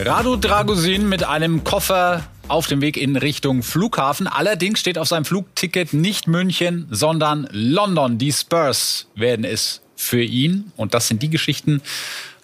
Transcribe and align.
Radu 0.00 0.36
Dragusin 0.36 1.08
mit 1.08 1.24
einem 1.24 1.64
Koffer 1.64 2.22
auf 2.46 2.68
dem 2.68 2.80
Weg 2.80 2.96
in 2.96 3.16
Richtung 3.16 3.64
Flughafen. 3.64 4.28
Allerdings 4.28 4.78
steht 4.78 4.96
auf 4.96 5.08
seinem 5.08 5.24
Flugticket 5.24 5.92
nicht 5.92 6.28
München, 6.28 6.86
sondern 6.88 7.48
London. 7.50 8.16
Die 8.16 8.32
Spurs 8.32 9.08
werden 9.16 9.44
es 9.44 9.82
für 9.96 10.22
ihn. 10.22 10.70
Und 10.76 10.94
das 10.94 11.08
sind 11.08 11.20
die 11.20 11.30
Geschichten 11.30 11.82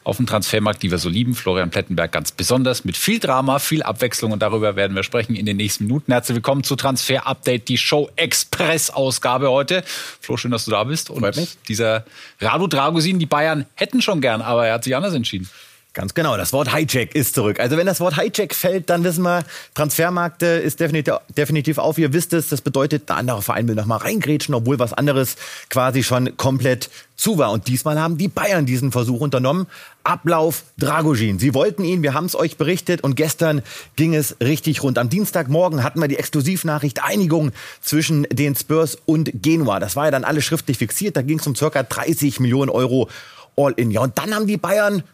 auf 0.03 0.17
dem 0.17 0.27
Transfermarkt, 0.27 0.83
die 0.83 0.91
wir 0.91 0.99
so 0.99 1.09
lieben. 1.09 1.37
Florian 1.37 1.71
Plettenberg 1.71 2.11
ganz 2.11 2.33
besonders 2.33 2.85
mit 2.85 2.97
viel 2.97 3.21
Drama, 3.21 3.61
viel 3.61 3.85
Abwechslung. 3.85 4.33
Und 4.33 4.43
darüber 4.43 4.75
werden 4.75 4.97
wir 4.97 5.05
sprechen 5.05 5.37
in 5.37 5.47
den 5.47 5.57
nächsten 5.57 5.87
Minuten. 5.87 6.11
Herzlich 6.11 6.35
willkommen 6.35 6.65
zu 6.65 6.75
Transfer 6.75 7.25
Update, 7.25 7.69
die 7.69 7.79
Show 7.79 8.11
Express 8.17 8.91
Ausgabe 8.91 9.49
heute. 9.49 9.85
Flo, 10.21 10.37
schön, 10.37 10.51
dass 10.51 10.65
du 10.65 10.73
da 10.73 10.83
bist. 10.83 11.09
Und 11.09 11.25
dieser 11.69 12.05
Radu 12.41 12.67
Dragusin, 12.67 13.21
die 13.21 13.27
Bayern 13.27 13.65
hätten 13.77 14.03
schon 14.03 14.21
gern, 14.21 14.43
aber 14.43 14.67
er 14.67 14.75
hat 14.75 14.83
sich 14.83 14.97
anders 14.97 15.15
entschieden. 15.15 15.49
Ganz 15.95 16.13
genau, 16.13 16.37
das 16.37 16.53
Wort 16.53 16.75
Hijack 16.75 17.15
ist 17.15 17.37
zurück. 17.37 17.61
Also 17.61 17.77
wenn 17.77 17.87
das 17.87 18.01
Wort 18.01 18.21
Hijack 18.21 18.53
fällt, 18.53 18.91
dann 18.91 19.05
wissen 19.05 19.23
wir, 19.23 19.45
Transfermarkt 19.75 20.43
ist 20.43 20.81
definitiv, 20.81 21.15
definitiv 21.37 21.79
auf. 21.79 21.99
Ihr 21.99 22.13
wisst 22.13 22.33
es, 22.33 22.49
das 22.49 22.63
bedeutet, 22.63 23.09
der 23.09 23.17
andere 23.17 23.43
Verein 23.43 23.69
will 23.69 23.77
nochmal 23.77 23.99
reingrätschen, 23.99 24.57
obwohl 24.57 24.81
was 24.81 24.93
anderes 24.93 25.37
quasi 25.71 26.03
schon 26.03 26.37
komplett 26.37 26.91
zu 27.15 27.39
war. 27.39 27.53
Und 27.53 27.69
diesmal 27.69 28.01
haben 28.01 28.19
die 28.19 28.27
Bayern 28.27 28.67
diesen 28.67 28.91
Versuch 28.91 29.21
unternommen. 29.21 29.69
Ablauf 30.03 30.65
Dragogin. 30.79 31.39
Sie 31.39 31.55
wollten 31.55 31.85
ihn, 31.85 32.03
wir 32.03 32.13
haben 32.13 32.27
es 32.27 32.35
euch 32.35 32.57
berichtet 32.57 33.05
und 33.05 33.15
gestern 33.15 33.63
ging 33.95 34.17
es 34.17 34.35
richtig 34.43 34.83
rund. 34.83 34.99
Am 34.99 35.11
Dienstagmorgen 35.11 35.85
hatten 35.85 36.01
wir 36.01 36.09
die 36.09 36.19
Exklusivnachricht 36.19 37.05
Einigung 37.05 37.53
zwischen 37.81 38.25
den 38.33 38.57
Spurs 38.57 38.99
und 39.07 39.31
Genua. 39.43 39.79
Das 39.79 39.95
war 39.95 40.07
ja 40.07 40.11
dann 40.11 40.25
alles 40.25 40.45
schriftlich 40.45 40.79
fixiert. 40.79 41.17
Da 41.17 41.23
ging 41.23 41.39
es 41.39 41.47
um 41.47 41.55
circa 41.55 41.85
30 41.85 42.41
Millionen 42.41 42.71
Euro 42.71 43.09
All-in. 43.57 43.93
Ja, 43.93 44.01
und 44.01 44.19
dann 44.19 44.35
haben 44.35 44.49
die 44.49 44.57
Bayern 44.57 45.05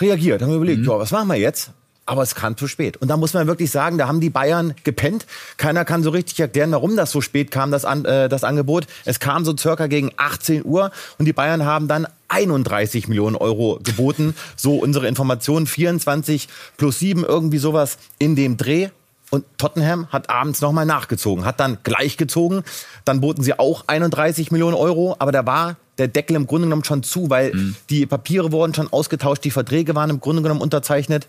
reagiert, 0.00 0.42
haben 0.42 0.50
wir 0.50 0.56
überlegt, 0.56 0.80
mhm. 0.80 0.86
ja, 0.86 0.98
was 0.98 1.10
machen 1.10 1.28
wir 1.28 1.36
jetzt? 1.36 1.70
Aber 2.06 2.22
es 2.22 2.34
kam 2.34 2.56
zu 2.56 2.66
spät. 2.66 2.96
Und 2.96 3.06
da 3.06 3.16
muss 3.16 3.34
man 3.34 3.46
wirklich 3.46 3.70
sagen, 3.70 3.96
da 3.96 4.08
haben 4.08 4.20
die 4.20 4.30
Bayern 4.30 4.74
gepennt. 4.82 5.26
Keiner 5.58 5.84
kann 5.84 6.02
so 6.02 6.10
richtig 6.10 6.40
erklären, 6.40 6.72
warum 6.72 6.96
das 6.96 7.12
so 7.12 7.20
spät 7.20 7.52
kam, 7.52 7.70
das, 7.70 7.84
An 7.84 8.04
äh, 8.04 8.28
das 8.28 8.42
Angebot. 8.42 8.86
Es 9.04 9.20
kam 9.20 9.44
so 9.44 9.56
circa 9.56 9.86
gegen 9.86 10.10
18 10.16 10.64
Uhr 10.64 10.90
und 11.18 11.26
die 11.26 11.32
Bayern 11.32 11.64
haben 11.64 11.86
dann 11.86 12.08
31 12.26 13.06
Millionen 13.06 13.36
Euro 13.36 13.78
geboten. 13.84 14.34
So 14.56 14.76
unsere 14.76 15.06
Informationen, 15.06 15.68
24 15.68 16.48
plus 16.76 16.98
7, 16.98 17.22
irgendwie 17.22 17.58
sowas 17.58 17.96
in 18.18 18.34
dem 18.34 18.56
Dreh. 18.56 18.88
Und 19.30 19.44
Tottenham 19.58 20.08
hat 20.08 20.28
abends 20.28 20.60
nochmal 20.60 20.86
nachgezogen, 20.86 21.44
hat 21.44 21.60
dann 21.60 21.78
gleich 21.84 22.16
gezogen. 22.16 22.64
Dann 23.04 23.20
boten 23.20 23.44
sie 23.44 23.58
auch 23.58 23.84
31 23.86 24.50
Millionen 24.50 24.74
Euro, 24.74 25.14
aber 25.18 25.30
da 25.30 25.46
war 25.46 25.76
der 25.98 26.08
Deckel 26.08 26.34
im 26.34 26.46
Grunde 26.46 26.66
genommen 26.66 26.84
schon 26.84 27.02
zu, 27.02 27.30
weil 27.30 27.54
mhm. 27.54 27.76
die 27.90 28.06
Papiere 28.06 28.50
wurden 28.50 28.74
schon 28.74 28.92
ausgetauscht, 28.92 29.44
die 29.44 29.50
Verträge 29.50 29.94
waren 29.94 30.10
im 30.10 30.20
Grunde 30.20 30.42
genommen 30.42 30.60
unterzeichnet. 30.60 31.28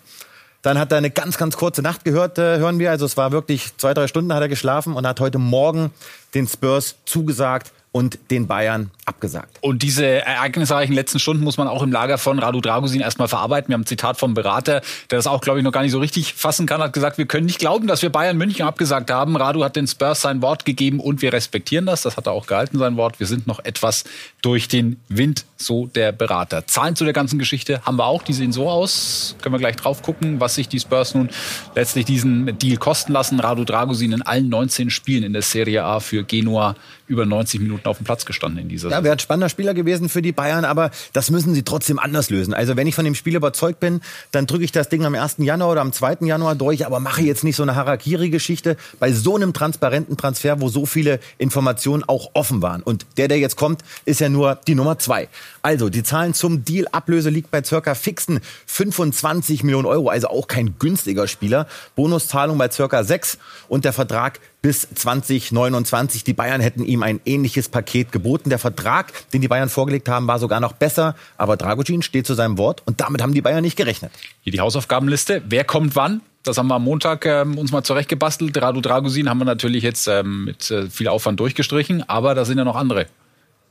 Dann 0.64 0.78
hat 0.78 0.92
er 0.92 1.00
eine 1.00 1.10
ganz, 1.10 1.38
ganz 1.38 1.58
kurze 1.58 1.82
Nacht 1.82 2.04
gehört, 2.04 2.38
äh, 2.38 2.58
hören 2.58 2.80
wir. 2.80 2.92
Also 2.92 3.06
es 3.06 3.18
war 3.18 3.32
wirklich 3.32 3.76
zwei, 3.78 3.94
drei 3.94 4.08
Stunden 4.08 4.34
hat 4.34 4.42
er 4.42 4.50
geschlafen 4.50 4.94
und 4.94 5.08
hat 5.08 5.20
heute 5.20 5.40
Morgen 5.40 5.92
den 6.34 6.48
Spurs 6.48 6.96
zugesagt 7.06 7.72
und 7.92 8.20
den 8.32 8.48
Bayern 8.48 8.90
abgesagt. 9.06 9.58
Und 9.60 9.84
diese 9.84 10.06
ereignisreichen 10.06 10.96
letzten 10.96 11.20
Stunden 11.20 11.44
muss 11.44 11.58
man 11.58 11.68
auch 11.68 11.84
im 11.84 11.92
Lager 11.92 12.18
von 12.18 12.40
Radu 12.40 12.62
Dragusin 12.62 13.02
erstmal 13.02 13.28
verarbeiten. 13.28 13.70
Wir 13.70 13.74
haben 13.74 13.82
ein 13.82 13.86
Zitat 13.86 14.18
vom 14.18 14.34
Berater, 14.34 14.82
der 15.10 15.18
das 15.18 15.28
auch, 15.28 15.42
glaube 15.42 15.60
ich, 15.60 15.66
noch 15.66 15.74
gar 15.74 15.82
nicht 15.82 15.92
so 15.92 16.00
richtig 16.00 16.34
fassen 16.34 16.66
kann, 16.66 16.82
hat 16.82 16.94
gesagt, 16.94 17.18
wir 17.18 17.26
können 17.26 17.46
nicht 17.46 17.60
glauben, 17.60 17.88
dass 17.88 18.02
wir 18.02 18.10
Bayern 18.10 18.38
München 18.38 18.66
abgesagt 18.66 19.12
haben. 19.12 19.36
Radu 19.36 19.64
hat 19.64 19.76
den 19.76 19.88
Spurs 19.88 20.22
sein 20.22 20.42
Wort 20.42 20.64
gegeben 20.64 21.02
und 21.02 21.22
wir 21.22 21.34
respektieren 21.34 21.86
das. 21.86 22.04
Das 22.04 22.16
hat 22.16 22.28
er 22.28 22.32
auch 22.32 22.48
gehalten, 22.48 22.78
sein 22.78 22.96
Wort. 22.96 23.20
Wir 23.20 23.28
sind 23.28 23.46
noch 23.46 23.60
etwas 23.60 24.06
durch 24.42 24.70
den 24.70 25.02
Wind, 25.10 25.46
so 25.66 25.88
der 25.88 26.12
Berater. 26.12 26.68
Zahlen 26.68 26.96
zu 26.96 27.04
der 27.04 27.14
ganzen 27.14 27.40
Geschichte 27.40 27.82
haben 27.84 27.98
wir 27.98 28.06
auch. 28.06 28.24
Die 28.24 28.34
sehen 28.34 28.52
so 28.52 28.70
aus. 28.70 29.36
Können 29.42 29.54
wir 29.54 29.60
gleich 29.60 29.76
drauf 29.76 30.02
gucken, 30.02 30.40
was 30.40 30.56
sich 30.56 30.68
die 30.68 30.80
Spurs 30.80 31.14
nun 31.14 31.30
letztlich 31.76 32.06
diesen 32.06 32.58
Deal 32.58 32.78
kosten 32.78 33.14
lassen. 33.14 33.40
Radu 33.40 33.64
Dragusin 33.64 34.12
in 34.12 34.22
allen 34.22 34.50
19 34.50 34.90
Spielen 34.90 35.24
in 35.24 35.34
der 35.34 35.42
Serie 35.42 35.84
A 35.84 36.00
für 36.00 36.24
Genua 36.24 36.76
über 37.12 37.26
90 37.26 37.60
Minuten 37.60 37.88
auf 37.88 37.98
dem 37.98 38.06
Platz 38.06 38.26
gestanden 38.26 38.64
in 38.64 38.70
dieser 38.70 38.90
Ja, 38.90 39.04
wäre 39.04 39.14
ein 39.14 39.20
spannender 39.20 39.50
Spieler 39.50 39.74
gewesen 39.74 40.08
für 40.08 40.22
die 40.22 40.32
Bayern, 40.32 40.64
aber 40.64 40.92
das 41.12 41.30
müssen 41.30 41.54
sie 41.54 41.64
trotzdem 41.64 42.00
anders 42.00 42.30
lösen. 42.30 42.54
Also 42.54 42.78
wenn 42.78 42.88
ich 42.88 42.96
von 42.96 43.04
dem 43.04 43.16
Spiel 43.16 43.36
überzeugt 43.36 43.82
bin, 43.82 44.02
dann 44.32 44.48
drücke 44.48 44.64
ich 44.64 44.72
das 44.72 44.88
Ding 44.88 45.06
am 45.06 45.14
1. 45.14 45.36
Januar 45.40 45.72
oder 45.72 45.82
am 45.82 45.92
2. 45.92 46.20
Januar 46.22 46.56
durch, 46.56 46.86
aber 46.86 47.02
mache 47.02 47.22
jetzt 47.22 47.44
nicht 47.44 47.58
so 47.58 47.64
eine 47.64 47.76
Harakiri-Geschichte 47.76 48.78
bei 49.00 49.12
so 49.12 49.36
einem 49.36 49.54
transparenten 49.54 50.16
Transfer, 50.16 50.62
wo 50.62 50.70
so 50.70 50.86
viele 50.86 51.20
Informationen 51.38 52.04
auch 52.06 52.32
offen 52.34 52.62
waren. 52.62 52.82
Und 52.82 53.06
der, 53.18 53.28
der 53.28 53.40
jetzt 53.40 53.58
kommt, 53.58 53.82
ist 54.06 54.22
ja 54.22 54.30
nur 54.30 54.56
die 54.68 54.76
Nummer 54.76 54.98
zwei. 54.98 55.28
Also 55.62 55.90
die 55.90 56.04
Zahlen 56.04 56.34
zum 56.34 56.64
Deal 56.66 56.88
Ablöse 56.92 57.30
liegt 57.30 57.52
bei 57.52 57.64
circa 57.64 57.96
fixen 57.96 58.40
25 58.66 59.64
Millionen 59.64 59.86
Euro, 59.86 60.10
also 60.10 60.28
auch 60.28 60.48
kein 60.48 60.76
günstiger 60.80 61.28
Spieler. 61.28 61.68
Bonuszahlung 61.96 62.58
bei 62.58 62.70
circa 62.70 63.04
6 63.04 63.38
und 63.68 63.86
der 63.86 63.94
Vertrag 63.94 64.40
bis 64.62 64.88
2029. 64.94 66.24
Die 66.24 66.34
Bayern 66.34 66.62
hätten 66.62 66.86
ihm 66.86 67.04
ein 67.04 67.20
ähnliches 67.26 67.70
Paket 67.70 68.12
geboten. 68.12 68.50
Der 68.50 68.60
Vertrag, 68.60 69.12
den 69.32 69.42
die 69.42 69.48
Bayern 69.48 69.70
vorgelegt 69.70 70.08
haben, 70.08 70.28
war 70.28 70.40
sogar 70.40 70.60
noch 70.60 70.74
besser. 70.74 71.16
Aber 71.38 71.58
Dragocin 71.58 72.02
steht 72.02 72.28
zu 72.28 72.34
seinem 72.34 72.58
Wort 72.58 72.84
und 72.86 73.02
damit 73.02 73.22
haben 73.22 73.34
die 73.34 73.42
Bayern 73.42 73.62
nicht 73.62 73.78
gerechnet. 73.78 74.12
Hier 74.42 74.52
die 74.52 74.60
Hausaufgabenliste. 74.60 75.42
Wer 75.48 75.64
kommt 75.64 75.96
wann? 75.96 76.22
Das 76.44 76.58
haben 76.58 76.68
wir 76.68 76.76
am 76.76 76.84
Montag 76.84 77.26
ähm, 77.26 77.58
uns 77.58 77.72
mal 77.72 77.84
zurechtgebastelt. 77.84 78.60
Radu 78.60 78.82
Dragusin 78.82 79.30
haben 79.30 79.38
wir 79.38 79.46
natürlich 79.46 79.84
jetzt 79.84 80.08
ähm, 80.08 80.46
mit 80.46 80.72
äh, 80.72 80.90
viel 80.90 81.08
Aufwand 81.08 81.40
durchgestrichen. 81.40 82.08
Aber 82.10 82.34
da 82.34 82.46
sind 82.46 82.58
ja 82.58 82.64
noch 82.64 82.76
andere 82.76 83.08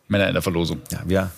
Männer 0.09 0.29
in 0.29 0.35
der 0.35 0.43
Verlosung. 0.43 0.81
Ja, 0.93 1.01
wir 1.05 1.31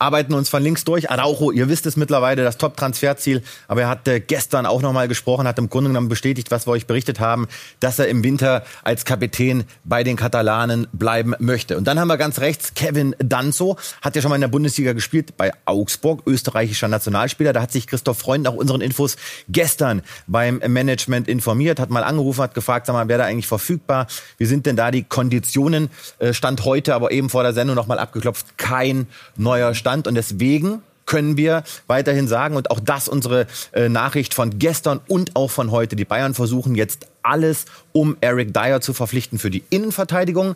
arbeiten 0.00 0.32
uns 0.34 0.48
von 0.48 0.62
links 0.62 0.84
durch. 0.84 1.10
Araujo, 1.10 1.50
ihr 1.50 1.68
wisst 1.68 1.86
es 1.86 1.96
mittlerweile, 1.96 2.42
das 2.42 2.56
Top-Transferziel. 2.56 3.42
Aber 3.68 3.82
er 3.82 3.88
hat 3.88 4.08
gestern 4.26 4.64
auch 4.66 4.80
nochmal 4.80 5.08
gesprochen, 5.08 5.46
hat 5.46 5.58
im 5.58 5.68
Grunde 5.68 5.90
genommen 5.90 6.08
bestätigt, 6.08 6.50
was 6.50 6.66
wir 6.66 6.72
euch 6.72 6.86
berichtet 6.86 7.20
haben, 7.20 7.48
dass 7.80 7.98
er 7.98 8.08
im 8.08 8.24
Winter 8.24 8.64
als 8.82 9.04
Kapitän 9.04 9.64
bei 9.84 10.02
den 10.02 10.16
Katalanen 10.16 10.86
bleiben 10.92 11.34
möchte. 11.38 11.76
Und 11.76 11.84
dann 11.84 12.00
haben 12.00 12.08
wir 12.08 12.16
ganz 12.16 12.40
rechts 12.40 12.72
Kevin 12.74 13.14
Danzo, 13.18 13.76
hat 14.00 14.16
ja 14.16 14.22
schon 14.22 14.30
mal 14.30 14.36
in 14.36 14.40
der 14.40 14.48
Bundesliga 14.48 14.94
gespielt 14.94 15.36
bei 15.36 15.52
Augsburg, 15.66 16.22
österreichischer 16.26 16.88
Nationalspieler. 16.88 17.52
Da 17.52 17.60
hat 17.60 17.70
sich 17.70 17.86
Christoph 17.86 18.18
Freund 18.18 18.44
nach 18.44 18.54
unseren 18.54 18.80
Infos 18.80 19.16
gestern 19.48 20.00
beim 20.26 20.62
Management 20.66 21.28
informiert, 21.28 21.78
hat 21.78 21.90
mal 21.90 22.04
angerufen, 22.04 22.42
hat 22.42 22.54
gefragt, 22.54 22.86
sag 22.86 22.94
mal, 22.94 23.08
wer 23.08 23.18
da 23.18 23.24
eigentlich 23.24 23.46
verfügbar? 23.46 24.06
Wie 24.38 24.46
sind 24.46 24.64
denn 24.64 24.76
da 24.76 24.90
die 24.90 25.02
Konditionen? 25.02 25.90
Äh, 26.18 26.32
Stand 26.32 26.64
heute, 26.64 26.94
aber 26.94 27.10
eben 27.10 27.28
vor 27.28 27.42
der 27.42 27.52
Sendung 27.52 27.76
nochmal 27.76 27.98
abgeklopft, 27.98 28.56
kein 28.56 29.06
neuer 29.36 29.74
Stand. 29.74 29.89
Stand. 29.90 30.06
Und 30.06 30.14
deswegen 30.14 30.82
können 31.06 31.36
wir 31.36 31.64
weiterhin 31.88 32.28
sagen, 32.28 32.56
und 32.56 32.70
auch 32.70 32.78
das 32.78 33.08
unsere 33.08 33.46
äh, 33.72 33.88
Nachricht 33.88 34.34
von 34.34 34.58
gestern 34.58 35.00
und 35.08 35.34
auch 35.34 35.50
von 35.50 35.72
heute, 35.72 35.96
die 35.96 36.04
Bayern 36.04 36.34
versuchen 36.34 36.76
jetzt 36.76 37.08
alles, 37.22 37.64
um 37.92 38.16
Eric 38.20 38.54
Dyer 38.54 38.80
zu 38.80 38.92
verpflichten 38.92 39.38
für 39.38 39.50
die 39.50 39.64
Innenverteidigung. 39.70 40.54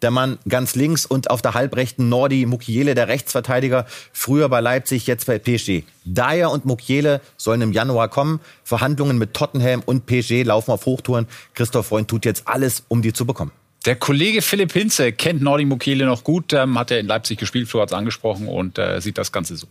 Der 0.00 0.12
Mann 0.12 0.38
ganz 0.48 0.76
links 0.76 1.04
und 1.04 1.28
auf 1.28 1.42
der 1.42 1.54
halbrechten 1.54 2.08
Nordi 2.08 2.46
Mukiele, 2.46 2.94
der 2.94 3.08
Rechtsverteidiger, 3.08 3.84
früher 4.12 4.48
bei 4.48 4.60
Leipzig, 4.60 5.08
jetzt 5.08 5.26
bei 5.26 5.40
PSG. 5.40 5.82
Dyer 6.04 6.52
und 6.52 6.64
Mukiele 6.64 7.20
sollen 7.36 7.62
im 7.62 7.72
Januar 7.72 8.08
kommen. 8.08 8.38
Verhandlungen 8.62 9.18
mit 9.18 9.34
Tottenham 9.34 9.82
und 9.84 10.06
PSG 10.06 10.44
laufen 10.44 10.70
auf 10.70 10.86
Hochtouren. 10.86 11.26
Christoph 11.54 11.86
Freund 11.86 12.06
tut 12.06 12.24
jetzt 12.24 12.46
alles, 12.46 12.84
um 12.86 13.02
die 13.02 13.12
zu 13.12 13.26
bekommen. 13.26 13.50
Der 13.88 13.96
Kollege 13.96 14.42
Philipp 14.42 14.72
Hinze 14.72 15.12
kennt 15.12 15.40
Nordi 15.40 15.64
Mukele 15.64 16.04
noch 16.04 16.22
gut, 16.22 16.52
ähm, 16.52 16.78
hat 16.78 16.90
er 16.90 17.00
in 17.00 17.06
Leipzig 17.06 17.38
gespielt, 17.38 17.68
Flo 17.68 17.80
hat 17.80 17.88
es 17.88 17.94
angesprochen 17.94 18.46
und 18.46 18.76
äh, 18.76 19.00
sieht 19.00 19.16
das 19.16 19.32
Ganze 19.32 19.56
so. 19.56 19.66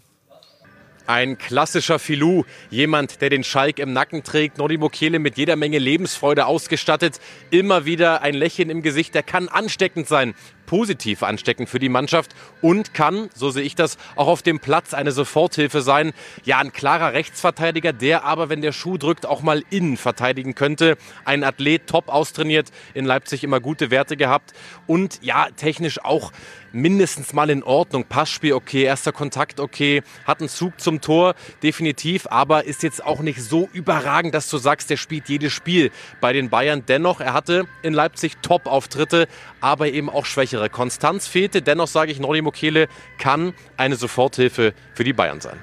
Ein 1.06 1.38
klassischer 1.38 2.00
Filou, 2.00 2.44
jemand, 2.72 3.22
der 3.22 3.30
den 3.30 3.44
Schalk 3.44 3.78
im 3.78 3.94
Nacken 3.94 4.24
trägt, 4.24 4.58
Nordi 4.58 4.78
Mokele 4.78 5.20
mit 5.20 5.38
jeder 5.38 5.56
Menge 5.56 5.78
Lebensfreude 5.78 6.48
ausgestattet, 6.48 7.20
immer 7.52 7.86
wieder 7.86 8.24
ein 8.24 8.34
Lächeln 8.34 8.72
im 8.72 8.82
Gesicht, 8.82 9.14
der 9.14 9.22
kann 9.22 9.50
ansteckend 9.50 10.08
sein 10.08 10.34
positiv 10.68 11.24
ansteckend 11.24 11.68
für 11.68 11.80
die 11.80 11.90
Mannschaft 11.90 12.36
und 12.62 12.94
kann, 12.94 13.32
so 13.34 13.50
sehe 13.50 13.64
ich 13.64 13.74
das, 13.74 13.98
auch 14.16 14.28
auf 14.28 14.44
dem 14.44 14.60
Platz 14.60 14.94
eine 14.94 15.12
Soforthilfe 15.12 15.82
sein. 15.82 16.14
Ja, 16.44 16.60
ein 16.60 16.72
klarer 16.72 17.14
Rechtsverteidiger, 17.14 17.94
der 17.94 18.24
aber, 18.24 18.50
wenn 18.50 18.62
der 18.62 18.74
Schuh 18.74 19.00
drückt, 19.00 19.26
auch 19.26 19.42
mal 19.42 19.64
innen 19.72 19.98
verteidigen 19.98 20.54
könnte. 20.54 20.98
Ein 21.26 21.44
Athlet, 21.44 21.88
top 21.88 22.10
austrainiert, 22.10 22.72
in 22.94 23.06
Leipzig 23.06 23.44
immer 23.44 23.60
gute 23.60 23.90
Werte 23.90 24.16
gehabt 24.18 24.54
und 24.86 25.20
ja, 25.24 25.48
technisch 25.56 26.04
auch 26.04 26.32
mindestens 26.72 27.34
mal 27.34 27.50
in 27.50 27.64
Ordnung. 27.64 28.06
Passspiel 28.06 28.54
okay, 28.54 28.84
erster 28.84 29.12
Kontakt 29.12 29.60
okay, 29.60 30.04
hat 30.26 30.40
einen 30.40 30.50
Zug 30.50 30.80
zum 30.80 31.02
Tor, 31.02 31.36
definitiv, 31.64 32.28
aber 32.30 32.66
ist 32.66 32.84
jetzt 32.84 33.04
auch 33.04 33.22
nicht 33.22 33.42
so 33.42 33.70
überragend, 33.74 34.36
dass 34.36 34.50
du 34.50 34.58
sagst, 34.58 34.90
der 34.90 34.98
spielt 34.98 35.30
jedes 35.30 35.54
Spiel 35.54 35.92
bei 36.22 36.34
den 36.34 36.50
Bayern. 36.50 36.84
Dennoch, 36.88 37.22
er 37.22 37.34
hatte 37.34 37.66
in 37.82 37.94
Leipzig 37.94 38.38
Top-Auftritte, 38.42 39.28
aber 39.62 39.88
eben 39.90 40.10
auch 40.10 40.26
schwächere. 40.26 40.57
Konstanz 40.70 41.28
fehlte, 41.28 41.62
dennoch 41.62 41.88
sage 41.88 42.12
ich, 42.12 42.20
Nordi 42.20 42.42
Mokele 42.42 42.88
kann 43.18 43.54
eine 43.78 43.96
Soforthilfe 43.96 44.74
für 44.94 45.04
die 45.04 45.14
Bayern 45.14 45.42
sein. 45.42 45.58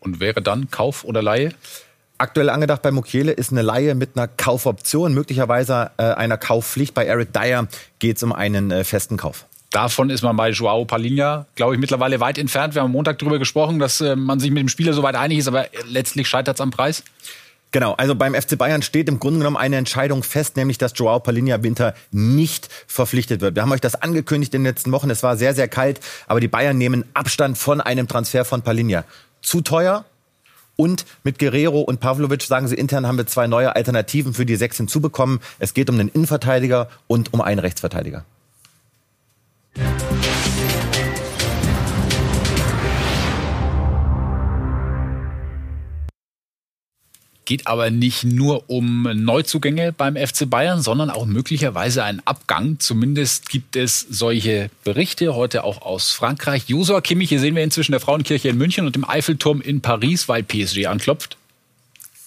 Und 0.00 0.20
wäre 0.20 0.42
dann 0.42 0.70
Kauf 0.70 1.04
oder 1.04 1.22
Laie? 1.22 1.52
Aktuell 2.20 2.50
angedacht 2.50 2.82
bei 2.82 2.90
Mukiele 2.90 3.30
ist 3.30 3.52
eine 3.52 3.62
Laie 3.62 3.94
mit 3.94 4.16
einer 4.16 4.26
Kaufoption, 4.26 5.14
möglicherweise 5.14 5.92
äh, 5.98 6.02
einer 6.02 6.36
Kaufpflicht. 6.36 6.92
Bei 6.92 7.04
Eric 7.04 7.32
Dyer 7.32 7.68
geht 8.00 8.16
es 8.16 8.22
um 8.24 8.32
einen 8.32 8.72
äh, 8.72 8.82
festen 8.82 9.16
Kauf. 9.16 9.46
Davon 9.70 10.10
ist 10.10 10.22
man 10.22 10.34
bei 10.34 10.50
Joao 10.50 10.84
Palinha, 10.84 11.46
glaube 11.54 11.74
ich, 11.74 11.80
mittlerweile 11.80 12.18
weit 12.20 12.38
entfernt. 12.38 12.74
Wir 12.74 12.82
haben 12.82 12.86
am 12.86 12.92
Montag 12.92 13.18
darüber 13.18 13.38
gesprochen, 13.38 13.78
dass 13.78 14.00
äh, 14.00 14.16
man 14.16 14.40
sich 14.40 14.50
mit 14.50 14.60
dem 14.60 14.68
Spieler 14.68 14.94
soweit 14.94 15.14
einig 15.14 15.38
ist, 15.38 15.46
aber 15.46 15.66
letztlich 15.86 16.26
scheitert 16.26 16.56
es 16.56 16.60
am 16.60 16.70
Preis. 16.70 17.04
Genau, 17.70 17.92
also 17.94 18.14
beim 18.14 18.34
FC 18.34 18.56
Bayern 18.56 18.80
steht 18.80 19.08
im 19.08 19.20
Grunde 19.20 19.40
genommen 19.40 19.58
eine 19.58 19.76
Entscheidung 19.76 20.22
fest, 20.22 20.56
nämlich 20.56 20.78
dass 20.78 20.92
Joao 20.96 21.20
Palinha 21.20 21.62
Winter 21.62 21.94
nicht 22.10 22.68
verpflichtet 22.86 23.42
wird. 23.42 23.56
Wir 23.56 23.62
haben 23.62 23.72
euch 23.72 23.82
das 23.82 23.94
angekündigt 23.94 24.54
in 24.54 24.62
den 24.62 24.72
letzten 24.72 24.90
Wochen. 24.92 25.10
Es 25.10 25.22
war 25.22 25.36
sehr, 25.36 25.54
sehr 25.54 25.68
kalt, 25.68 26.00
aber 26.26 26.40
die 26.40 26.48
Bayern 26.48 26.78
nehmen 26.78 27.04
Abstand 27.12 27.58
von 27.58 27.80
einem 27.80 28.08
Transfer 28.08 28.44
von 28.44 28.62
Palinha. 28.62 29.04
Zu 29.42 29.60
teuer, 29.60 30.04
und 30.80 31.06
mit 31.24 31.40
Guerrero 31.40 31.80
und 31.80 31.98
Pavlovic, 31.98 32.42
sagen 32.42 32.68
sie 32.68 32.76
intern, 32.76 33.04
haben 33.06 33.18
wir 33.18 33.26
zwei 33.26 33.48
neue 33.48 33.74
Alternativen 33.74 34.32
für 34.32 34.46
die 34.46 34.54
sechs 34.54 34.76
hinzubekommen. 34.76 35.40
Es 35.58 35.74
geht 35.74 35.90
um 35.90 35.98
den 35.98 36.06
Innenverteidiger 36.06 36.88
und 37.08 37.34
um 37.34 37.40
einen 37.40 37.58
Rechtsverteidiger. 37.58 38.24
Geht 47.48 47.66
aber 47.66 47.90
nicht 47.90 48.24
nur 48.24 48.68
um 48.68 49.04
Neuzugänge 49.04 49.92
beim 49.92 50.16
FC 50.16 50.50
Bayern, 50.50 50.82
sondern 50.82 51.08
auch 51.08 51.24
möglicherweise 51.24 52.04
einen 52.04 52.20
Abgang. 52.26 52.78
Zumindest 52.78 53.48
gibt 53.48 53.74
es 53.74 54.00
solche 54.00 54.68
Berichte 54.84 55.34
heute 55.34 55.64
auch 55.64 55.80
aus 55.80 56.10
Frankreich. 56.10 56.64
Josua 56.66 57.00
Kimmich, 57.00 57.30
hier 57.30 57.40
sehen 57.40 57.56
wir 57.56 57.64
inzwischen 57.64 57.92
der 57.92 58.02
Frauenkirche 58.02 58.50
in 58.50 58.58
München 58.58 58.84
und 58.84 58.96
dem 58.96 59.08
Eiffelturm 59.08 59.62
in 59.62 59.80
Paris, 59.80 60.28
weil 60.28 60.42
PSG 60.42 60.88
anklopft. 60.88 61.38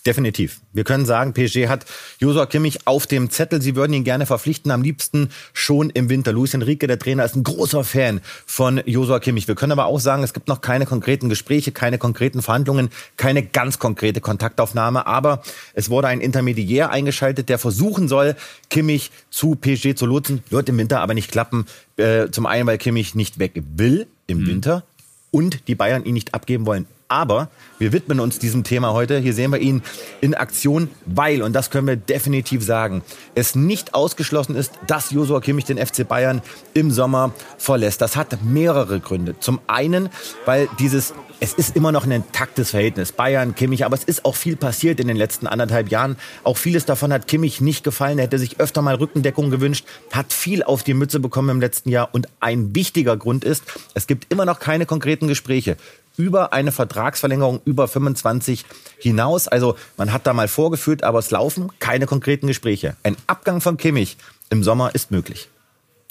Definitiv. 0.04 0.62
Wir 0.74 0.84
können 0.84 1.06
sagen, 1.06 1.34
PSG 1.34 1.68
hat 1.68 1.86
Josua 2.18 2.48
Kimmich 2.48 2.88
auf 2.88 3.06
dem 3.06 3.30
Zettel. 3.30 3.62
Sie 3.62 3.76
würden 3.76 3.94
ihn 3.94 4.04
gerne 4.04 4.26
verpflichten, 4.26 4.72
am 4.72 4.82
liebsten 4.82 5.30
schon 5.54 5.92
im 5.92 6.10
Winter. 6.10 6.32
Luis 6.32 6.56
Enrique, 6.56 6.88
der 6.88 6.98
Trainer, 6.98 7.24
ist 7.24 7.36
ein 7.36 7.44
großer 7.44 7.84
Fan 7.84 8.20
von 8.48 8.82
Josua 8.88 9.20
Kimmich. 9.20 9.48
Wir 9.48 9.54
können 9.54 9.74
aber 9.74 9.86
auch 9.86 10.00
sagen, 10.00 10.24
es 10.24 10.34
gibt 10.34 10.48
noch 10.48 10.62
keine 10.62 10.88
konkreten 10.88 11.30
Gespräche, 11.30 11.72
keine 11.72 12.00
konkreten 12.00 12.42
Verhandlungen, 12.42 12.90
keine 13.16 13.44
ganz 13.44 13.78
konkrete 13.78 14.22
Kontaktaufnahme. 14.22 15.06
Aber 15.06 15.44
es 15.76 15.92
wurde 15.92 16.08
ein 16.08 16.20
Intermediär 16.20 16.90
eingeschaltet, 16.90 17.50
der 17.50 17.60
versuchen 17.60 18.08
soll, 18.08 18.36
Kimmich 18.72 19.12
zu 19.30 19.54
PSG 19.54 19.94
zu 19.94 20.08
lotsen. 20.08 20.44
Wird 20.50 20.68
im 20.70 20.80
Winter 20.80 21.02
aber 21.02 21.14
nicht 21.14 21.32
klappen. 21.32 21.68
Äh, 21.98 22.32
zum 22.32 22.48
einen, 22.48 22.66
weil 22.66 22.80
Kimmich 22.80 23.14
nicht 23.14 23.38
weg 23.38 23.62
will 23.76 24.08
im 24.26 24.40
mhm. 24.40 24.48
Winter 24.48 24.84
und 25.30 25.68
die 25.68 25.76
Bayern 25.76 26.06
ihn 26.06 26.16
nicht 26.16 26.34
abgeben 26.34 26.66
wollen 26.66 26.88
aber 27.12 27.50
wir 27.78 27.92
widmen 27.92 28.20
uns 28.20 28.40
diesem 28.40 28.64
Thema 28.64 28.94
heute. 28.94 29.20
Hier 29.20 29.34
sehen 29.34 29.52
wir 29.52 29.60
ihn 29.60 29.82
in 30.22 30.34
Aktion, 30.34 30.90
weil, 31.06 31.42
und 31.42 31.54
das 31.54 31.70
können 31.70 31.88
wir 31.88 31.98
definitiv 31.98 32.64
sagen, 32.64 33.04
es 33.36 33.54
nicht 33.54 33.94
ausgeschlossen 33.94 34.56
ist, 34.56 34.72
dass 34.88 35.12
Josua 35.12 35.42
Kimmich 35.42 35.66
den 35.66 35.78
FC 35.78 36.08
Bayern 36.08 36.42
im 36.74 36.90
Sommer 36.90 37.34
verlässt. 37.58 38.02
Das 38.02 38.16
hat 38.16 38.44
mehrere 38.44 39.00
Gründe. 39.00 39.36
Zum 39.40 39.60
einen, 39.68 40.10
weil 40.46 40.70
dieses 40.80 41.14
es 41.44 41.54
ist 41.56 41.76
immer 41.76 41.92
noch 41.92 42.06
ein 42.06 42.12
intaktes 42.12 42.70
Verhältnis. 42.70 43.14
Bayern, 43.14 43.56
Kimmich, 43.56 43.84
aber 43.84 43.96
es 43.96 44.04
ist 44.04 44.26
auch 44.26 44.36
viel 44.36 44.56
passiert 44.56 45.00
in 45.00 45.08
den 45.08 45.18
letzten 45.18 45.48
anderthalb 45.48 45.90
Jahren. 45.90 46.16
Auch 46.44 46.56
vieles 46.56 46.86
davon 46.86 47.12
hat 47.12 47.28
Kimmich 47.28 47.62
nicht 47.62 47.84
gefallen. 47.84 48.20
Er 48.20 48.26
hätte 48.26 48.38
sich 48.38 48.60
öfter 48.60 48.84
mal 48.84 48.94
Rückendeckung 48.94 49.50
gewünscht, 49.50 49.88
hat 50.12 50.34
viel 50.34 50.62
auf 50.62 50.84
die 50.84 50.94
Mütze 50.94 51.20
bekommen 51.20 51.50
im 51.50 51.60
letzten 51.60 51.90
Jahr. 51.90 52.10
Und 52.12 52.28
ein 52.42 52.76
wichtiger 52.76 53.18
Grund 53.18 53.44
ist, 53.44 53.64
es 53.96 54.06
gibt 54.06 54.32
immer 54.32 54.46
noch 54.46 54.60
keine 54.60 54.86
konkreten 54.86 55.28
Gespräche 55.28 55.78
über 56.22 56.54
eine 56.54 56.72
Vertragsverlängerung 56.72 57.62
über 57.66 57.88
25 57.88 58.66
hinaus. 59.00 59.48
Also 59.48 59.76
man 59.98 60.14
hat 60.14 60.28
da 60.28 60.34
mal 60.34 60.48
vorgeführt, 60.48 61.04
aber 61.04 61.18
es 61.18 61.32
laufen 61.32 61.72
keine 61.80 62.06
konkreten 62.06 62.46
Gespräche. 62.46 62.96
Ein 63.02 63.18
Abgang 63.26 63.60
von 63.60 63.78
Kimmich 63.78 64.18
im 64.52 64.64
Sommer 64.64 64.94
ist 64.94 65.10
möglich. 65.10 65.50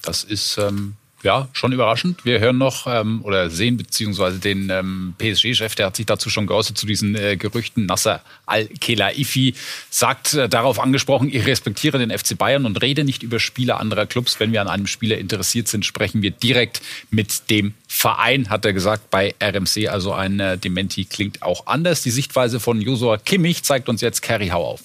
Das 0.01 0.25
ist 0.25 0.57
ähm, 0.57 0.95
ja, 1.23 1.47
schon 1.53 1.71
überraschend. 1.71 2.25
Wir 2.25 2.39
hören 2.39 2.57
noch 2.57 2.87
ähm, 2.87 3.21
oder 3.23 3.49
sehen 3.49 3.77
beziehungsweise 3.77 4.39
den 4.39 4.69
ähm, 4.69 5.13
PSG-Chef, 5.17 5.75
der 5.75 5.87
hat 5.87 5.95
sich 5.95 6.05
dazu 6.05 6.29
schon 6.29 6.47
geäußert 6.47 6.77
zu 6.77 6.85
diesen 6.85 7.15
äh, 7.15 7.37
Gerüchten. 7.37 7.85
Nasser 7.85 8.21
Al-Khelaifi 8.45 9.53
sagt 9.89 10.33
äh, 10.33 10.49
darauf 10.49 10.79
angesprochen, 10.79 11.29
ich 11.31 11.45
respektiere 11.45 11.99
den 11.99 12.17
FC 12.17 12.37
Bayern 12.37 12.65
und 12.65 12.81
rede 12.81 13.03
nicht 13.03 13.23
über 13.23 13.39
Spieler 13.39 13.79
anderer 13.79 14.05
Clubs. 14.05 14.39
Wenn 14.39 14.51
wir 14.51 14.61
an 14.61 14.67
einem 14.67 14.87
Spieler 14.87 15.17
interessiert 15.17 15.67
sind, 15.67 15.85
sprechen 15.85 16.21
wir 16.21 16.31
direkt 16.31 16.81
mit 17.09 17.49
dem 17.49 17.73
Verein, 17.87 18.49
hat 18.49 18.65
er 18.65 18.73
gesagt 18.73 19.09
bei 19.09 19.35
RMC. 19.41 19.89
Also 19.89 20.13
ein 20.13 20.39
äh, 20.39 20.57
Dementi 20.57 21.05
klingt 21.05 21.43
auch 21.43 21.67
anders. 21.67 22.01
Die 22.01 22.11
Sichtweise 22.11 22.59
von 22.59 22.81
Josua 22.81 23.17
Kimmich 23.17 23.63
zeigt 23.63 23.89
uns 23.89 24.01
jetzt 24.01 24.21
Kerry 24.21 24.49
Hau 24.49 24.65
auf. 24.65 24.81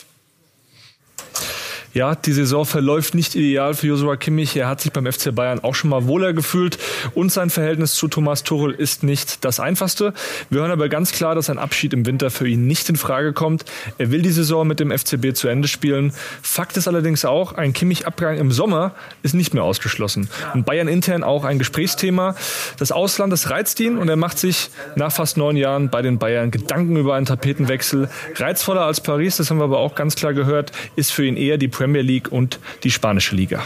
Ja, 1.97 2.15
die 2.15 2.35
Saison 2.35 2.67
verläuft 2.67 3.15
nicht 3.15 3.35
ideal 3.35 3.73
für 3.73 3.87
Joshua 3.87 4.17
Kimmich. 4.17 4.55
Er 4.55 4.69
hat 4.69 4.83
sich 4.83 4.93
beim 4.93 5.11
FC 5.11 5.35
Bayern 5.35 5.61
auch 5.61 5.75
schon 5.75 5.89
mal 5.89 6.07
wohler 6.07 6.35
gefühlt 6.35 6.77
und 7.15 7.33
sein 7.33 7.49
Verhältnis 7.49 7.95
zu 7.95 8.07
Thomas 8.07 8.43
Tuchel 8.43 8.73
ist 8.73 9.03
nicht 9.03 9.47
das 9.47 9.61
einfachste. 9.61 10.13
Wir 10.51 10.61
hören 10.61 10.73
aber 10.73 10.91
ganz 10.91 11.13
klar, 11.13 11.35
dass 11.35 11.49
ein 11.49 11.57
Abschied 11.57 11.95
im 11.95 12.05
Winter 12.05 12.31
für 12.31 12.47
ihn 12.47 12.67
nicht 12.67 12.91
in 12.91 12.97
Frage 12.97 13.33
kommt. 13.33 13.65
Er 13.97 14.11
will 14.11 14.21
die 14.21 14.31
Saison 14.31 14.67
mit 14.67 14.79
dem 14.79 14.91
FCB 14.91 15.33
zu 15.33 15.49
Ende 15.49 15.69
spielen. 15.69 16.13
Fakt 16.43 16.77
ist 16.77 16.87
allerdings 16.87 17.25
auch, 17.25 17.55
ein 17.55 17.73
Kimmich-Abgang 17.73 18.37
im 18.37 18.53
Sommer 18.53 18.95
ist 19.23 19.33
nicht 19.33 19.55
mehr 19.55 19.65
ausgeschlossen. 19.65 20.29
Und 20.53 20.67
Bayern 20.67 20.89
intern 20.89 21.25
auch 21.25 21.45
ein 21.45 21.59
Gesprächsthema. 21.59 22.35
Das 22.79 22.93
Ausland, 22.93 23.33
das 23.33 23.49
reizt 23.49 23.81
ihn 23.81 23.97
und 23.97 24.11
er 24.11 24.17
macht 24.17 24.39
sich 24.39 24.69
nach 24.97 25.13
fast 25.13 25.39
neun 25.39 25.57
Jahren 25.57 25.89
bei 25.89 26.03
den 26.03 26.19
Bayern 26.19 26.51
Gedanken 26.51 26.99
über 26.99 27.15
einen 27.15 27.25
Tapetenwechsel. 27.25 28.11
Reizvoller 28.35 28.83
als 28.83 29.01
Paris, 29.01 29.39
das 29.39 29.49
haben 29.49 29.57
wir 29.57 29.65
aber 29.65 29.79
auch 29.79 29.95
ganz 29.95 30.15
klar 30.15 30.35
gehört, 30.35 30.73
ist 30.95 31.11
für 31.11 31.25
ihn 31.25 31.39
eher 31.39 31.57
die 31.57 31.69
Premier 31.69 31.86
Premier 31.87 32.03
League 32.03 32.33
und 32.33 32.59
die 32.83 32.91
spanische 32.91 33.37
Liga. 33.37 33.65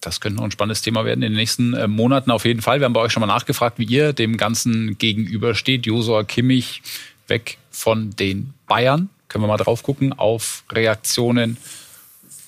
Das 0.00 0.22
könnte 0.22 0.38
noch 0.38 0.44
ein 0.44 0.50
spannendes 0.50 0.80
Thema 0.80 1.04
werden 1.04 1.22
in 1.22 1.32
den 1.32 1.36
nächsten 1.36 1.74
äh, 1.74 1.86
Monaten 1.86 2.30
auf 2.30 2.46
jeden 2.46 2.62
Fall. 2.62 2.80
Wir 2.80 2.86
haben 2.86 2.94
bei 2.94 3.02
euch 3.02 3.12
schon 3.12 3.20
mal 3.20 3.26
nachgefragt, 3.26 3.78
wie 3.78 3.84
ihr 3.84 4.14
dem 4.14 4.38
Ganzen 4.38 4.96
gegenübersteht. 4.96 5.84
Josua 5.84 6.24
Kimmich 6.24 6.80
weg 7.26 7.58
von 7.70 8.16
den 8.16 8.54
Bayern. 8.66 9.10
Können 9.28 9.44
wir 9.44 9.48
mal 9.48 9.58
drauf 9.58 9.82
gucken 9.82 10.14
auf 10.14 10.64
Reaktionen 10.72 11.58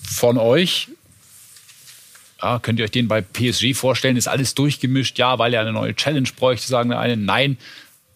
von 0.03 0.39
euch. 0.39 0.89
Ja, 2.41 2.59
könnt 2.59 2.79
ihr 2.79 2.87
euch 2.87 2.91
den 2.91 3.09
bei 3.09 3.21
PSG 3.21 3.75
vorstellen? 3.75 4.17
Ist 4.17 4.27
alles 4.27 4.55
durchgemischt? 4.55 5.19
Ja, 5.19 5.39
weil 5.39 5.53
er 5.53 5.61
eine 5.61 5.75
neue 5.75 5.94
Challenge 5.94 6.31
bräuchte, 6.35 6.67
sagen 6.67 6.94
eine. 6.94 7.19
Nein, 7.19 7.59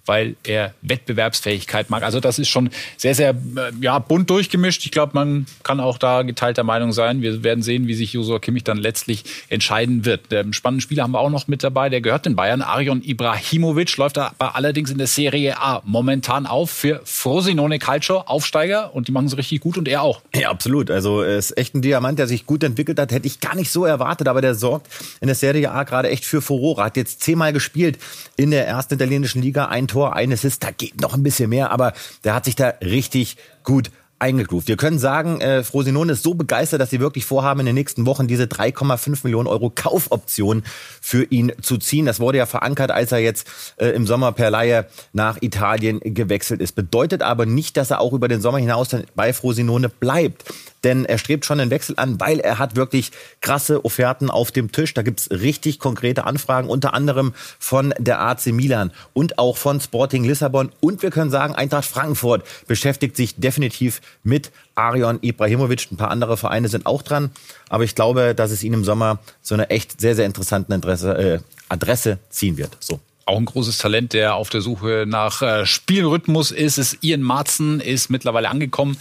weil 0.07 0.37
er 0.45 0.75
Wettbewerbsfähigkeit 0.83 1.91
mag. 1.91 2.03
Also 2.03 2.21
das 2.21 2.39
ist 2.39 2.49
schon 2.49 2.71
sehr, 2.97 3.15
sehr 3.15 3.31
äh, 3.31 3.73
ja, 3.81 3.99
bunt 3.99 4.31
durchgemischt. 4.31 4.85
Ich 4.85 4.91
glaube, 4.93 5.13
man 5.15 5.47
kann 5.63 5.81
auch 5.81 5.99
da 5.99 6.23
geteilter 6.23 6.65
Meinung 6.65 6.93
sein. 6.93 7.23
Wir 7.23 7.43
werden 7.43 7.63
sehen, 7.63 7.87
wie 7.87 7.95
sich 7.95 8.13
Josua 8.13 8.39
Kimmich 8.39 8.65
dann 8.65 8.79
letztlich 8.79 9.25
entscheiden 9.49 10.05
wird. 10.05 10.33
Ähm, 10.33 10.53
spannenden 10.53 10.81
Spieler 10.81 11.03
haben 11.03 11.13
wir 11.13 11.21
auch 11.21 11.31
noch 11.31 11.49
mit 11.49 11.63
dabei. 11.63 11.89
Der 11.89 12.01
gehört 12.01 12.27
den 12.27 12.37
Bayern. 12.37 12.63
Arion 12.63 13.03
Ibrahimovic 13.03 13.97
läuft 13.97 14.19
aber 14.19 14.57
allerdings 14.57 14.91
in 14.91 14.99
der 14.99 15.07
Serie 15.07 15.61
A 15.61 15.83
momentan 15.85 16.47
auf 16.47 16.71
für 16.71 17.01
Frosinone 17.05 17.79
Calcio, 17.79 18.21
Aufsteiger. 18.21 18.95
Und 18.95 19.09
die 19.09 19.13
machen 19.13 19.27
es 19.27 19.37
richtig 19.37 19.61
gut 19.61 19.77
und 19.77 19.89
er 19.89 20.03
auch. 20.03 20.23
Ja, 20.35 20.51
absolut. 20.51 20.91
Also 20.91 21.23
er 21.23 21.37
ist 21.37 21.57
echt 21.59 21.75
ein 21.75 21.83
Diamant, 21.83 22.19
der 22.19 22.27
sich 22.27 22.47
gut 22.47 22.63
entwickelt 22.63 22.99
hat. 22.99 23.13
Hätte 23.13 23.27
ich 23.27 23.41
gar 23.41 23.55
nicht 23.57 23.71
so 23.71 23.85
erwartet, 23.85 24.29
aber 24.29 24.41
der 24.41 24.55
sorgt 24.55 24.89
in 25.21 25.27
der 25.27 25.35
Serie 25.35 25.71
A 25.71 25.83
gerade 25.85 26.09
echt 26.09 26.25
für 26.25 26.41
Furore. 26.41 26.85
Hat 26.85 26.97
jetzt 26.97 27.23
zehnmal 27.23 27.53
gespielt 27.53 27.99
in 28.37 28.51
der 28.51 28.67
ersten 28.67 28.95
italienischen 28.95 29.43
Liga. 29.43 29.67
Ein 29.67 29.89
ein 30.05 30.33
Assist, 30.33 30.63
da 30.63 30.71
geht 30.71 31.01
noch 31.01 31.15
ein 31.15 31.23
bisschen 31.23 31.51
mehr, 31.51 31.71
aber 31.71 31.93
der 32.25 32.35
hat 32.35 32.45
sich 32.45 32.57
da 32.57 32.69
richtig 32.83 33.37
gut 33.65 33.91
eingegroovt. 34.19 34.69
Wir 34.69 34.77
können 34.77 34.99
sagen, 34.99 35.41
äh, 35.41 35.63
Frosinone 35.63 36.13
ist 36.13 36.23
so 36.23 36.35
begeistert, 36.35 36.81
dass 36.81 36.91
sie 36.91 37.01
wirklich 37.01 37.27
vorhaben, 37.27 37.61
in 37.61 37.67
den 37.67 37.75
nächsten 37.75 38.07
Wochen 38.07 38.27
diese 38.27 38.45
3,5 38.45 39.21
Millionen 39.25 39.47
Euro 39.47 39.71
Kaufoption 39.75 40.63
für 41.01 41.25
ihn 41.25 41.53
zu 41.61 41.77
ziehen. 41.77 42.07
Das 42.07 42.21
wurde 42.21 42.39
ja 42.39 42.47
verankert, 42.47 42.91
als 42.91 43.13
er 43.13 43.19
jetzt 43.19 43.47
äh, 43.77 43.89
im 43.89 44.07
Sommer 44.07 44.33
per 44.33 44.51
Laie 44.51 44.87
nach 45.13 45.39
Italien 45.43 46.01
gewechselt 46.03 46.61
ist. 46.61 46.73
Bedeutet 46.73 47.23
aber 47.23 47.47
nicht, 47.47 47.77
dass 47.77 47.91
er 47.91 48.01
auch 48.01 48.13
über 48.13 48.29
den 48.29 48.41
Sommer 48.41 48.59
hinaus 48.59 48.89
dann 48.89 49.05
bei 49.15 49.33
Frosinone 49.33 49.89
bleibt. 49.89 50.45
Denn 50.85 51.05
er 51.05 51.19
strebt 51.19 51.45
schon 51.45 51.59
einen 51.59 51.73
Wechsel 51.73 51.97
an, 51.99 52.21
weil 52.21 52.39
er 52.39 52.61
hat 52.61 52.77
wirklich 52.77 53.11
krasse 53.41 53.85
Offerten 53.85 54.31
auf 54.31 54.53
dem 54.53 54.71
Tisch. 54.71 54.95
Da 54.95 55.03
gibt's 55.03 55.29
richtig 55.31 55.81
konkrete 55.81 56.25
Anfragen, 56.27 56.69
unter 56.69 56.95
anderem 56.95 57.35
von 57.59 57.93
der 57.99 58.21
AC 58.21 58.47
Milan 58.47 58.93
und 59.13 59.39
auch 59.39 59.57
von 59.57 59.81
Sporting 59.81 60.23
Lissabon. 60.23 60.71
Und 60.81 61.03
wir 61.03 61.11
können 61.11 61.31
sagen, 61.31 61.57
Eintracht 61.57 61.87
Frankfurt 61.87 62.45
beschäftigt 62.69 63.17
sich 63.17 63.35
definitiv 63.35 64.01
mit 64.23 64.51
Arion 64.75 65.19
Ibrahimovic. 65.23 65.91
Ein 65.91 65.97
paar 65.97 66.11
andere 66.11 66.37
Vereine 66.37 66.69
sind 66.69 66.87
auch 66.87 67.03
dran. 67.03 67.31
Aber 67.69 67.85
ich 67.85 67.95
glaube, 67.95 68.35
dass 68.35 68.51
es 68.51 68.63
ihn 68.63 68.73
im 68.73 68.85
Sommer 68.85 69.19
so 69.43 69.55
eine 69.55 69.71
echt 69.71 70.01
sehr, 70.01 70.15
sehr 70.15 70.27
interessante 70.27 70.75
Adresse, 70.75 71.17
äh, 71.17 71.39
Adresse 71.69 72.19
ziehen 72.31 72.57
wird. 72.57 72.77
So 72.81 73.01
auch 73.27 73.39
ein 73.39 73.45
großes 73.45 73.79
Talent, 73.79 74.13
der 74.13 74.37
auf 74.37 74.51
der 74.51 74.61
Suche 74.61 75.05
nach 75.07 75.43
äh, 75.43 75.67
Spielrhythmus 75.67 76.53
ist, 76.53 76.79
ist 76.79 76.99
Ian 77.03 77.23
Marzen, 77.23 77.81
ist 77.81 78.09
mittlerweile 78.09 78.49
angekommen 78.49 78.97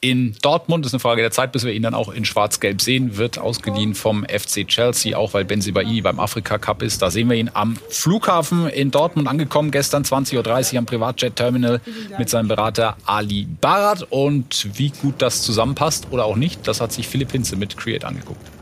in 0.00 0.34
Dortmund. 0.42 0.84
Das 0.84 0.90
ist 0.90 0.94
eine 0.94 1.00
Frage 1.00 1.22
der 1.22 1.30
Zeit, 1.30 1.52
bis 1.52 1.64
wir 1.64 1.72
ihn 1.72 1.84
dann 1.84 1.94
auch 1.94 2.12
in 2.12 2.24
Schwarz-Gelb 2.24 2.82
sehen. 2.82 3.16
Wird 3.16 3.38
ausgeliehen 3.38 3.94
vom 3.94 4.24
FC 4.24 4.66
Chelsea, 4.66 5.16
auch 5.16 5.32
weil 5.32 5.44
Benzibai 5.44 6.00
beim 6.02 6.18
Afrika 6.18 6.58
Cup 6.58 6.82
ist. 6.82 7.02
Da 7.02 7.12
sehen 7.12 7.30
wir 7.30 7.36
ihn 7.36 7.50
am 7.54 7.76
Flughafen 7.88 8.68
in 8.68 8.90
Dortmund 8.90 9.28
angekommen, 9.28 9.70
gestern 9.70 10.02
20.30 10.02 10.72
Uhr 10.72 10.78
am 10.78 10.86
Privatjet-Terminal 10.86 11.80
mit 12.18 12.28
seinem 12.28 12.48
Berater 12.48 12.96
Ali 13.06 13.46
Barat. 13.60 14.08
Und 14.10 14.76
wie 14.76 14.90
gut 14.90 15.22
das 15.22 15.42
zusammenpasst 15.42 16.08
oder 16.10 16.24
auch 16.24 16.36
nicht, 16.36 16.66
das 16.66 16.80
hat 16.80 16.92
sich 16.92 17.06
Philipp 17.06 17.30
Hinze 17.30 17.54
mit 17.54 17.76
Create 17.76 18.04
angeguckt. 18.04 18.57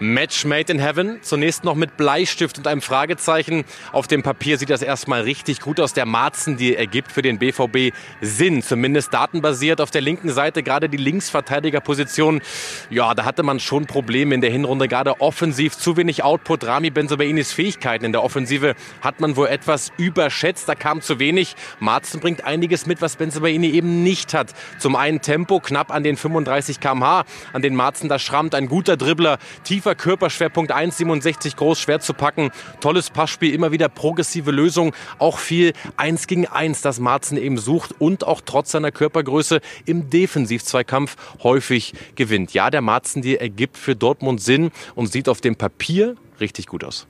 Match 0.00 0.46
made 0.46 0.72
in 0.72 0.78
heaven. 0.78 1.18
Zunächst 1.20 1.62
noch 1.62 1.74
mit 1.74 1.98
Bleistift 1.98 2.56
und 2.56 2.66
einem 2.66 2.80
Fragezeichen. 2.80 3.64
Auf 3.92 4.06
dem 4.06 4.22
Papier 4.22 4.56
sieht 4.56 4.70
das 4.70 4.80
erstmal 4.80 5.20
richtig 5.20 5.60
gut 5.60 5.78
aus. 5.78 5.92
Der 5.92 6.06
Marzen, 6.06 6.56
die 6.56 6.74
ergibt 6.74 7.12
für 7.12 7.20
den 7.20 7.38
BVB 7.38 7.94
Sinn. 8.22 8.62
Zumindest 8.62 9.12
datenbasiert. 9.12 9.80
Auf 9.82 9.90
der 9.90 10.00
linken 10.00 10.30
Seite 10.30 10.62
gerade 10.62 10.88
die 10.88 10.96
Linksverteidigerposition. 10.96 12.40
Ja, 12.88 13.14
da 13.14 13.26
hatte 13.26 13.42
man 13.42 13.60
schon 13.60 13.86
Probleme 13.86 14.34
in 14.34 14.40
der 14.40 14.50
Hinrunde. 14.50 14.88
Gerade 14.88 15.20
offensiv 15.20 15.76
zu 15.76 15.98
wenig 15.98 16.24
Output. 16.24 16.64
Rami 16.64 16.90
Benzabainis 16.90 17.52
Fähigkeiten 17.52 18.06
in 18.06 18.12
der 18.12 18.24
Offensive 18.24 18.74
hat 19.02 19.20
man 19.20 19.36
wohl 19.36 19.48
etwas 19.48 19.92
überschätzt. 19.98 20.66
Da 20.66 20.74
kam 20.74 21.02
zu 21.02 21.18
wenig. 21.18 21.56
Marzen 21.78 22.20
bringt 22.20 22.44
einiges 22.44 22.86
mit, 22.86 23.02
was 23.02 23.16
Benzabaini 23.16 23.68
eben 23.68 24.02
nicht 24.02 24.32
hat. 24.32 24.54
Zum 24.78 24.96
einen 24.96 25.20
Tempo 25.20 25.60
knapp 25.60 25.92
an 25.92 26.02
den 26.02 26.16
35 26.16 26.80
km/h, 26.80 27.24
an 27.52 27.60
den 27.60 27.74
Marzen 27.76 28.08
da 28.08 28.18
schrammt. 28.18 28.54
Ein 28.54 28.68
guter 28.68 28.96
Dribbler, 28.96 29.38
tiefer 29.64 29.89
Körperschwerpunkt 29.94 30.72
1,67 30.72 31.56
groß, 31.56 31.80
schwer 31.80 32.00
zu 32.00 32.14
packen. 32.14 32.50
Tolles 32.80 33.10
Passspiel, 33.10 33.54
immer 33.54 33.72
wieder 33.72 33.88
progressive 33.88 34.50
Lösung. 34.50 34.94
Auch 35.18 35.38
viel 35.38 35.72
1 35.96 36.26
gegen 36.26 36.46
1, 36.46 36.82
das 36.82 37.00
Marzen 37.00 37.36
eben 37.36 37.58
sucht 37.58 37.94
und 37.98 38.24
auch 38.24 38.40
trotz 38.44 38.72
seiner 38.72 38.90
Körpergröße 38.90 39.60
im 39.86 40.10
Defensivzweikampf 40.10 41.16
häufig 41.42 41.94
gewinnt. 42.14 42.52
Ja, 42.54 42.70
der 42.70 42.80
Marzen, 42.80 43.22
die 43.22 43.36
ergibt 43.36 43.76
für 43.76 43.96
Dortmund 43.96 44.40
Sinn 44.40 44.70
und 44.94 45.08
sieht 45.08 45.28
auf 45.28 45.40
dem 45.40 45.56
Papier 45.56 46.16
richtig 46.40 46.66
gut 46.66 46.84
aus. 46.84 47.06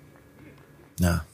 Ja, 0.99 1.25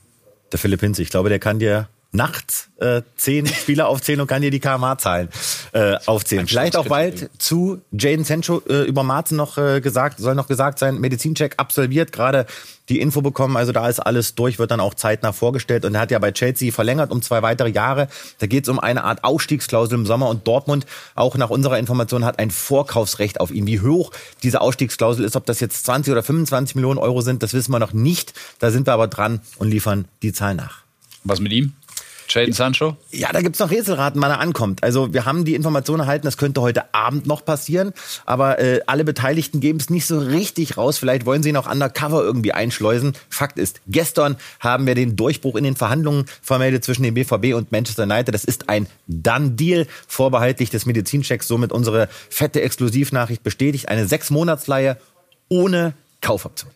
der 0.52 0.58
Philipp 0.58 0.80
Hinz, 0.80 0.98
ich 0.98 1.10
glaube, 1.10 1.28
der 1.28 1.38
kann 1.38 1.58
dir 1.58 1.88
nachts 2.16 2.68
äh, 2.78 3.02
zehn 3.16 3.46
Spieler 3.46 3.88
aufzählen 3.88 4.20
und 4.20 4.26
kann 4.26 4.42
dir 4.42 4.50
die 4.50 4.61
KMA-Zahlen 4.61 5.28
äh, 5.73 5.96
aufzählen. 6.06 6.46
Vielleicht 6.46 6.76
auch 6.76 6.87
bald 6.87 7.30
zu 7.38 7.80
Jaden 7.92 8.25
Sancho 8.25 8.62
äh, 8.68 8.82
über 8.82 9.02
Marzen 9.02 9.37
noch 9.37 9.58
äh, 9.58 9.80
gesagt, 9.80 10.18
soll 10.18 10.35
noch 10.35 10.49
gesagt 10.49 10.78
sein, 10.78 10.99
Medizincheck 10.99 11.54
absolviert, 11.58 12.12
gerade 12.12 12.46
die 12.88 13.00
Info 13.00 13.20
bekommen, 13.20 13.56
also 13.56 13.73
da 13.73 13.88
ist 13.88 13.99
alles 13.99 14.35
durch, 14.35 14.58
wird 14.58 14.70
dann 14.70 14.80
auch 14.80 14.94
zeitnah 14.94 15.32
vorgestellt 15.32 15.85
und 15.85 15.94
er 15.94 16.02
hat 16.02 16.11
ja 16.11 16.18
bei 16.18 16.30
Chelsea 16.32 16.73
verlängert 16.73 17.11
um 17.11 17.20
zwei 17.20 17.42
weitere 17.42 17.70
Jahre. 17.70 18.08
Da 18.38 18.46
geht 18.46 18.64
es 18.64 18.68
um 18.68 18.78
eine 18.78 19.04
Art 19.04 19.25
Ausstiegsklausel 19.25 19.99
im 19.99 20.06
Sommer 20.06 20.28
und 20.28 20.46
Dortmund, 20.46 20.87
auch 21.14 21.37
nach 21.37 21.50
unserer 21.50 21.78
Information, 21.78 22.25
hat 22.25 22.38
ein 22.38 22.50
Vorkaufsrecht 22.50 23.40
auf 23.40 23.50
ihn. 23.50 23.66
Wie 23.66 23.80
hoch 23.80 24.12
diese 24.42 24.61
Ausstiegsklausel 24.61 25.25
ist, 25.25 25.37
ob 25.37 25.46
das 25.46 25.61
jetzt 25.61 25.85
20 25.85 26.12
oder 26.12 26.23
25 26.23 26.76
Millionen 26.76 26.99
Euro 26.99 27.23
sind, 27.23 27.42
das 27.42 27.54
wissen 27.54 27.73
wir 27.73 27.80
noch 27.80 27.92
nicht. 27.92 28.35
Da 28.61 28.70
sind 28.70 28.87
wir 28.87 28.92
aber 28.92 29.08
dran 29.08 29.40
und 29.58 29.68
liefern 29.68 30.06
die 30.23 30.32
Zahl 30.32 30.54
nach. 30.54 30.82
Was 31.25 31.40
mit 31.40 31.52
ihm? 31.52 31.73
Jaden 32.28 32.52
Sancho? 32.52 32.97
Ja, 33.11 33.33
da 33.33 33.40
gibt's 33.40 33.59
noch 33.59 33.71
Rätselraten, 33.71 34.21
wann 34.21 34.30
er 34.30 34.40
ankommt. 34.40 34.83
Also 34.83 35.12
wir 35.12 35.25
haben 35.25 35.45
die 35.45 35.54
Information 35.54 36.00
erhalten, 36.00 36.26
das 36.26 36.37
könnte 36.37 36.61
heute 36.61 36.95
Abend 36.95 37.26
noch 37.26 37.45
passieren, 37.45 37.92
aber 38.25 38.59
äh, 38.59 38.80
alle 38.87 39.04
Beteiligten 39.04 39.61
geben 39.61 39.78
es 39.78 39.90
nicht 39.90 40.06
so 40.06 40.18
richtig 40.18 40.76
raus. 40.76 40.99
Vielleicht 40.99 41.26
wollen 41.26 41.42
sie 41.42 41.50
ihn 41.50 41.56
auch 41.56 41.71
undercover 41.71 42.23
irgendwie 42.23 42.52
einschleusen. 42.52 43.14
Fakt 43.28 43.59
ist, 43.59 43.80
gestern 43.87 44.37
haben 44.61 44.87
wir 44.87 44.95
den 44.95 45.16
Durchbruch 45.16 45.56
in 45.56 45.64
den 45.64 45.76
Verhandlungen 45.76 46.26
vermeldet 46.42 46.85
zwischen 46.85 47.02
dem 47.02 47.14
BVB 47.14 47.54
und 47.54 47.73
Manchester 47.73 48.04
United. 48.04 48.35
Das 48.35 48.45
ist 48.45 48.68
ein 48.68 48.87
Done-Deal, 49.09 49.87
vorbehaltlich 50.06 50.71
des 50.71 50.87
Medizinchecks, 50.87 51.49
somit 51.49 51.73
unsere 51.73 52.09
fette 52.30 52.62
Exklusivnachricht 52.62 53.42
bestätigt. 53.42 53.88
Eine 53.88 54.06
Sechs-Monats-Leihe 54.06 54.97
ohne 55.49 55.95
Kaufoption. 56.21 56.71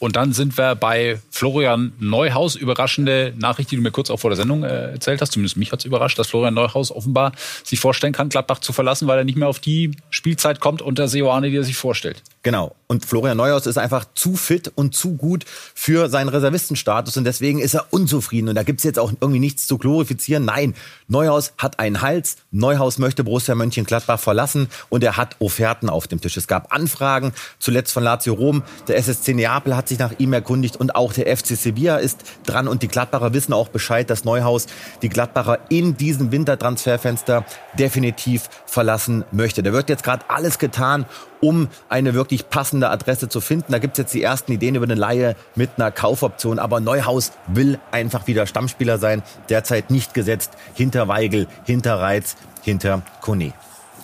Und 0.00 0.16
dann 0.16 0.32
sind 0.32 0.56
wir 0.56 0.74
bei 0.74 1.20
Florian 1.30 1.92
Neuhaus. 2.00 2.56
Überraschende 2.56 3.34
Nachricht, 3.38 3.70
die 3.70 3.76
du 3.76 3.82
mir 3.82 3.90
kurz 3.90 4.10
auch 4.10 4.18
vor 4.18 4.30
der 4.30 4.36
Sendung 4.36 4.64
äh, 4.64 4.92
erzählt 4.92 5.20
hast. 5.20 5.32
Zumindest 5.32 5.58
mich 5.58 5.70
hat 5.72 5.80
es 5.80 5.84
überrascht, 5.84 6.18
dass 6.18 6.28
Florian 6.28 6.54
Neuhaus 6.54 6.90
offenbar 6.90 7.32
sich 7.62 7.78
vorstellen 7.78 8.14
kann, 8.14 8.30
Gladbach 8.30 8.60
zu 8.60 8.72
verlassen, 8.72 9.06
weil 9.06 9.18
er 9.18 9.24
nicht 9.24 9.36
mehr 9.36 9.46
auf 9.46 9.60
die 9.60 9.92
Spielzeit 10.08 10.58
kommt 10.58 10.80
unter 10.80 11.06
Seoane, 11.06 11.50
die 11.50 11.56
er 11.56 11.64
sich 11.64 11.76
vorstellt. 11.76 12.22
Genau. 12.42 12.74
Und 12.86 13.04
Florian 13.04 13.36
Neuhaus 13.36 13.66
ist 13.66 13.76
einfach 13.76 14.06
zu 14.14 14.34
fit 14.34 14.72
und 14.74 14.96
zu 14.96 15.16
gut 15.16 15.44
für 15.74 16.08
seinen 16.08 16.30
Reservistenstatus 16.30 17.16
und 17.18 17.24
deswegen 17.24 17.60
ist 17.60 17.74
er 17.74 17.86
unzufrieden. 17.90 18.48
Und 18.48 18.54
da 18.54 18.62
gibt's 18.62 18.82
jetzt 18.82 18.98
auch 18.98 19.12
irgendwie 19.20 19.38
nichts 19.38 19.66
zu 19.66 19.76
glorifizieren. 19.76 20.46
Nein, 20.46 20.74
Neuhaus 21.06 21.52
hat 21.58 21.78
einen 21.78 22.00
Hals. 22.00 22.38
Neuhaus 22.50 22.98
möchte 22.98 23.22
Borussia 23.22 23.54
Mönchengladbach 23.54 24.18
verlassen 24.18 24.68
und 24.88 25.04
er 25.04 25.18
hat 25.18 25.36
Offerten 25.38 25.90
auf 25.90 26.08
dem 26.08 26.20
Tisch. 26.20 26.38
Es 26.38 26.48
gab 26.48 26.74
Anfragen, 26.74 27.32
zuletzt 27.58 27.92
von 27.92 28.02
Lazio 28.02 28.32
Rom. 28.32 28.62
Der 28.88 28.96
SSC 28.96 29.34
Neapel 29.34 29.76
hat 29.76 29.89
sich 29.90 29.98
nach 29.98 30.12
ihm 30.18 30.32
erkundigt 30.32 30.76
und 30.76 30.94
auch 30.94 31.12
der 31.12 31.36
FC 31.36 31.48
Sevilla 31.48 31.96
ist 31.96 32.22
dran. 32.46 32.66
Und 32.66 32.82
die 32.82 32.88
Gladbacher 32.88 33.34
wissen 33.34 33.52
auch 33.52 33.68
Bescheid, 33.68 34.08
dass 34.08 34.24
Neuhaus 34.24 34.66
die 35.02 35.10
Gladbacher 35.10 35.58
in 35.68 35.96
diesem 35.96 36.32
Wintertransferfenster 36.32 37.44
definitiv 37.78 38.48
verlassen 38.66 39.24
möchte. 39.30 39.62
Da 39.62 39.72
wird 39.72 39.90
jetzt 39.90 40.02
gerade 40.02 40.24
alles 40.28 40.58
getan, 40.58 41.04
um 41.40 41.68
eine 41.88 42.14
wirklich 42.14 42.48
passende 42.48 42.88
Adresse 42.90 43.28
zu 43.28 43.40
finden. 43.40 43.72
Da 43.72 43.78
gibt's 43.78 43.98
jetzt 43.98 44.14
die 44.14 44.22
ersten 44.22 44.52
Ideen 44.52 44.74
über 44.74 44.84
eine 44.84 44.94
Laie 44.94 45.36
mit 45.54 45.70
einer 45.76 45.90
Kaufoption. 45.90 46.58
Aber 46.58 46.80
Neuhaus 46.80 47.32
will 47.46 47.78
einfach 47.90 48.26
wieder 48.26 48.46
Stammspieler 48.46 48.98
sein. 48.98 49.22
Derzeit 49.48 49.90
nicht 49.90 50.14
gesetzt 50.14 50.52
hinter 50.74 51.08
Weigel, 51.08 51.46
hinter 51.64 52.00
Reiz, 52.00 52.36
hinter 52.62 53.02
Kone. 53.20 53.52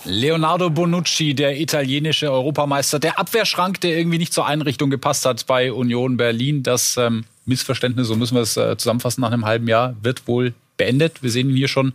Leonardo 0.06 0.70
Bonucci, 0.70 1.34
der 1.34 1.60
italienische 1.60 2.30
Europameister, 2.30 3.00
der 3.00 3.18
Abwehrschrank, 3.18 3.80
der 3.80 3.98
irgendwie 3.98 4.18
nicht 4.18 4.32
zur 4.32 4.46
Einrichtung 4.46 4.88
gepasst 4.88 5.26
hat 5.26 5.46
bei 5.46 5.72
Union 5.72 6.16
Berlin. 6.16 6.62
Das 6.62 6.96
ähm, 6.96 7.24
Missverständnis, 7.44 8.06
so 8.06 8.14
müssen 8.14 8.36
wir 8.36 8.42
es 8.42 8.56
äh, 8.56 8.76
zusammenfassen, 8.76 9.20
nach 9.20 9.32
einem 9.32 9.44
halben 9.44 9.66
Jahr 9.66 9.96
wird 10.02 10.28
wohl 10.28 10.54
beendet. 10.76 11.22
Wir 11.22 11.30
sehen 11.30 11.50
ihn 11.50 11.56
hier 11.56 11.68
schon 11.68 11.92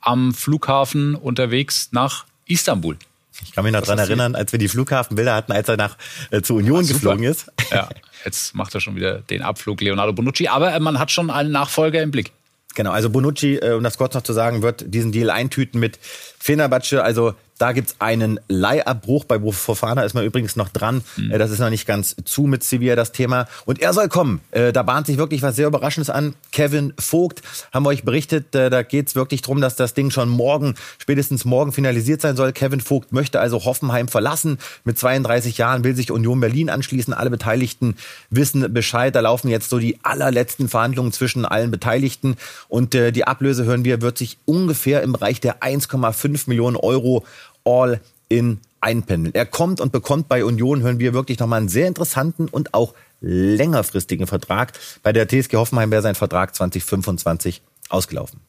am 0.00 0.34
Flughafen 0.34 1.14
unterwegs 1.14 1.90
nach 1.92 2.26
Istanbul. 2.46 2.96
Ich 3.44 3.52
kann 3.52 3.64
mich 3.64 3.72
noch 3.72 3.82
dran 3.82 3.98
erinnern, 3.98 4.34
als 4.34 4.52
wir 4.52 4.58
die 4.58 4.68
Flughafenbilder 4.68 5.34
hatten, 5.34 5.52
als 5.52 5.68
er 5.68 5.76
nach 5.76 5.96
äh, 6.30 6.42
zu 6.42 6.56
Union 6.56 6.82
Ach, 6.84 6.88
geflogen 6.88 7.24
ist. 7.24 7.52
Ja, 7.70 7.88
jetzt 8.24 8.54
macht 8.54 8.74
er 8.74 8.80
schon 8.80 8.96
wieder 8.96 9.20
den 9.20 9.42
Abflug 9.42 9.80
Leonardo 9.80 10.12
Bonucci, 10.12 10.48
aber 10.48 10.74
äh, 10.74 10.80
man 10.80 10.98
hat 10.98 11.12
schon 11.12 11.30
einen 11.30 11.52
Nachfolger 11.52 12.02
im 12.02 12.10
Blick. 12.10 12.32
Genau, 12.74 12.90
also 12.90 13.10
Bonucci, 13.10 13.56
äh, 13.56 13.72
um 13.74 13.84
das 13.84 13.98
kurz 13.98 14.14
noch 14.14 14.22
zu 14.22 14.32
sagen, 14.32 14.62
wird 14.62 14.84
diesen 14.92 15.12
Deal 15.12 15.30
eintüten 15.30 15.78
mit 15.78 15.98
Fenerbahce. 16.38 17.02
Also 17.02 17.34
da 17.58 17.72
gibt's 17.72 17.96
einen 18.00 18.40
Leihabbruch. 18.48 19.24
Bei 19.24 19.38
Fofana 19.38 20.02
ist 20.02 20.14
man 20.14 20.24
übrigens 20.24 20.56
noch 20.56 20.68
dran. 20.68 21.02
Mhm. 21.16 21.30
Das 21.38 21.50
ist 21.50 21.60
noch 21.60 21.70
nicht 21.70 21.86
ganz 21.86 22.16
zu 22.24 22.42
mit 22.42 22.64
Sevilla, 22.64 22.96
das 22.96 23.12
Thema. 23.12 23.46
Und 23.64 23.80
er 23.80 23.92
soll 23.92 24.08
kommen. 24.08 24.40
Äh, 24.50 24.72
da 24.72 24.82
bahnt 24.82 25.06
sich 25.06 25.18
wirklich 25.18 25.42
was 25.42 25.54
sehr 25.54 25.68
Überraschendes 25.68 26.10
an. 26.10 26.34
Kevin 26.50 26.92
Vogt, 26.98 27.42
haben 27.72 27.84
wir 27.84 27.90
euch 27.90 28.02
berichtet, 28.02 28.54
äh, 28.54 28.70
da 28.70 28.82
geht's 28.82 29.14
wirklich 29.14 29.42
drum, 29.42 29.60
dass 29.60 29.76
das 29.76 29.94
Ding 29.94 30.10
schon 30.10 30.28
morgen, 30.28 30.74
spätestens 30.98 31.44
morgen 31.44 31.72
finalisiert 31.72 32.20
sein 32.20 32.36
soll. 32.36 32.52
Kevin 32.52 32.80
Vogt 32.80 33.12
möchte 33.12 33.38
also 33.38 33.64
Hoffenheim 33.64 34.08
verlassen. 34.08 34.58
Mit 34.84 34.98
32 34.98 35.56
Jahren 35.56 35.84
will 35.84 35.94
sich 35.94 36.10
Union 36.10 36.40
Berlin 36.40 36.70
anschließen. 36.70 37.14
Alle 37.14 37.30
Beteiligten 37.30 37.96
wissen 38.30 38.72
Bescheid. 38.74 39.14
Da 39.14 39.20
laufen 39.20 39.48
jetzt 39.48 39.70
so 39.70 39.78
die 39.78 39.98
allerletzten 40.02 40.68
Verhandlungen 40.68 41.12
zwischen 41.12 41.44
allen 41.44 41.70
Beteiligten. 41.70 42.36
Und 42.68 42.94
die 42.94 43.26
Ablöse, 43.26 43.64
hören 43.64 43.84
wir, 43.84 44.02
wird 44.02 44.18
sich 44.18 44.38
ungefähr 44.44 45.02
im 45.02 45.12
Bereich 45.12 45.40
der 45.40 45.62
1,5 45.62 46.44
Millionen 46.48 46.76
Euro 46.76 47.24
all 47.64 48.00
in 48.28 48.60
einpendeln. 48.80 49.34
Er 49.34 49.46
kommt 49.46 49.80
und 49.80 49.92
bekommt 49.92 50.28
bei 50.28 50.44
Union, 50.44 50.82
hören 50.82 50.98
wir 50.98 51.14
wirklich 51.14 51.38
nochmal 51.38 51.60
einen 51.60 51.68
sehr 51.68 51.88
interessanten 51.88 52.48
und 52.48 52.74
auch 52.74 52.94
längerfristigen 53.20 54.26
Vertrag. 54.26 54.72
Bei 55.02 55.12
der 55.12 55.26
TSG 55.26 55.54
Hoffenheim 55.56 55.90
wäre 55.90 56.02
sein 56.02 56.14
Vertrag 56.14 56.54
2025 56.54 57.62
ausgelaufen. 57.88 58.40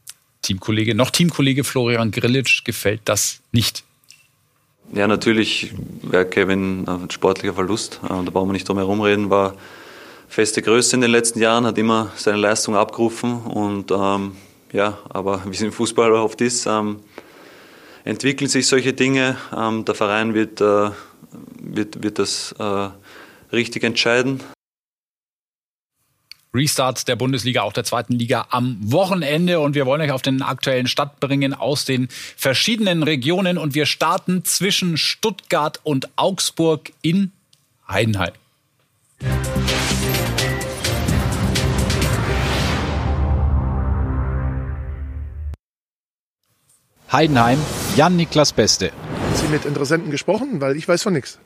Teamkollege, 0.41 0.93
noch 0.93 1.09
Teamkollege 1.09 1.63
Florian 1.63 2.11
Grillitsch 2.11 2.65
gefällt 2.65 3.01
das 3.05 3.39
nicht. 3.51 3.83
Ja, 4.93 5.07
natürlich 5.07 5.73
wäre 6.03 6.25
Kevin 6.25 6.87
ein 6.87 7.09
sportlicher 7.09 7.55
Verlust. 7.55 7.99
Äh, 8.03 8.09
da 8.09 8.21
brauchen 8.21 8.49
wir 8.49 8.53
nicht 8.53 8.67
drum 8.67 8.77
herum 8.77 9.01
reden. 9.01 9.29
War 9.29 9.55
feste 10.27 10.61
Größe 10.61 10.95
in 10.95 11.01
den 11.01 11.11
letzten 11.11 11.39
Jahren, 11.39 11.65
hat 11.65 11.77
immer 11.77 12.11
seine 12.15 12.37
Leistung 12.37 12.75
abgerufen. 12.75 13.41
Und 13.41 13.91
ähm, 13.91 14.33
ja, 14.71 14.99
aber 15.09 15.41
wie 15.45 15.55
es 15.55 15.61
im 15.61 15.71
Fußball 15.71 16.11
oft 16.13 16.39
ist, 16.41 16.67
ähm, 16.67 16.97
entwickeln 18.05 18.47
sich 18.47 18.67
solche 18.67 18.93
Dinge. 18.93 19.35
Ähm, 19.55 19.83
der 19.83 19.95
Verein 19.95 20.33
wird, 20.33 20.61
äh, 20.61 20.91
wird, 21.59 22.01
wird 22.01 22.19
das 22.19 22.55
äh, 22.57 22.89
richtig 23.51 23.83
entscheiden. 23.83 24.41
Restart 26.53 27.09
der 27.09 27.17
Bundesliga, 27.17 27.63
auch 27.63 27.73
der 27.73 27.83
zweiten 27.83 28.13
Liga 28.13 28.47
am 28.51 28.77
Wochenende. 28.79 29.59
Und 29.59 29.75
wir 29.75 29.85
wollen 29.85 30.01
euch 30.01 30.11
auf 30.11 30.21
den 30.21 30.41
aktuellen 30.41 30.87
Start 30.87 31.19
bringen 31.19 31.53
aus 31.53 31.83
den 31.83 32.07
verschiedenen 32.37 33.03
Regionen. 33.03 33.57
Und 33.57 33.75
wir 33.75 33.85
starten 33.85 34.45
zwischen 34.45 34.95
Stuttgart 34.95 35.81
und 35.83 36.07
Augsburg 36.15 36.93
in 37.01 37.33
Heidenheim. 37.89 38.31
Heidenheim, 47.11 47.59
Jan-Niklas 47.95 48.51
Beste. 48.51 48.91
Haben 48.91 49.35
Sie 49.35 49.47
mit 49.47 49.63
Interessenten 49.63 50.11
gesprochen? 50.11 50.59
Weil 50.59 50.75
ich 50.75 50.85
weiß 50.85 51.01
von 51.03 51.13
nichts. 51.13 51.39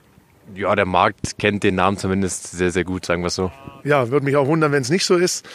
Ja, 0.56 0.76
der 0.76 0.88
Markt 0.88 1.38
kennt 1.38 1.62
den 1.62 1.76
Namen 1.76 1.98
zumindest 1.98 2.52
sehr, 2.52 2.72
sehr 2.72 2.84
gut, 2.84 3.06
sagen 3.06 3.22
wir 3.22 3.30
so. 3.30 3.52
Ja, 3.84 4.10
würde 4.10 4.26
mich 4.26 4.36
auch 4.36 4.48
wundern, 4.48 4.72
wenn 4.72 4.82
es 4.82 4.90
nicht 4.90 5.06
so 5.06 5.16
ist. 5.16 5.48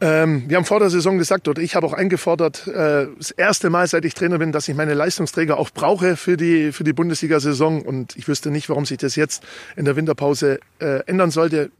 Ähm, 0.00 0.44
wir 0.48 0.56
haben 0.56 0.64
vor 0.64 0.80
der 0.80 0.90
Saison 0.90 1.16
gesagt, 1.16 1.46
oder 1.46 1.62
ich 1.62 1.76
habe 1.76 1.86
auch 1.86 1.92
eingefordert, 1.92 2.66
äh, 2.66 3.06
das 3.16 3.30
erste 3.30 3.70
Mal, 3.70 3.86
seit 3.86 4.04
ich 4.04 4.14
Trainer 4.14 4.38
bin, 4.38 4.50
dass 4.50 4.66
ich 4.66 4.74
meine 4.74 4.94
Leistungsträger 4.94 5.58
auch 5.58 5.70
brauche 5.70 6.16
für 6.16 6.36
die, 6.36 6.72
für 6.72 6.82
die 6.82 6.92
Bundesliga-Saison. 6.92 7.82
Und 7.82 8.16
ich 8.16 8.26
wüsste 8.26 8.50
nicht, 8.50 8.68
warum 8.68 8.84
sich 8.84 8.98
das 8.98 9.14
jetzt 9.14 9.44
in 9.76 9.84
der 9.84 9.94
Winterpause 9.94 10.58
äh, 10.80 11.04
ändern 11.06 11.30
sollte. 11.30 11.70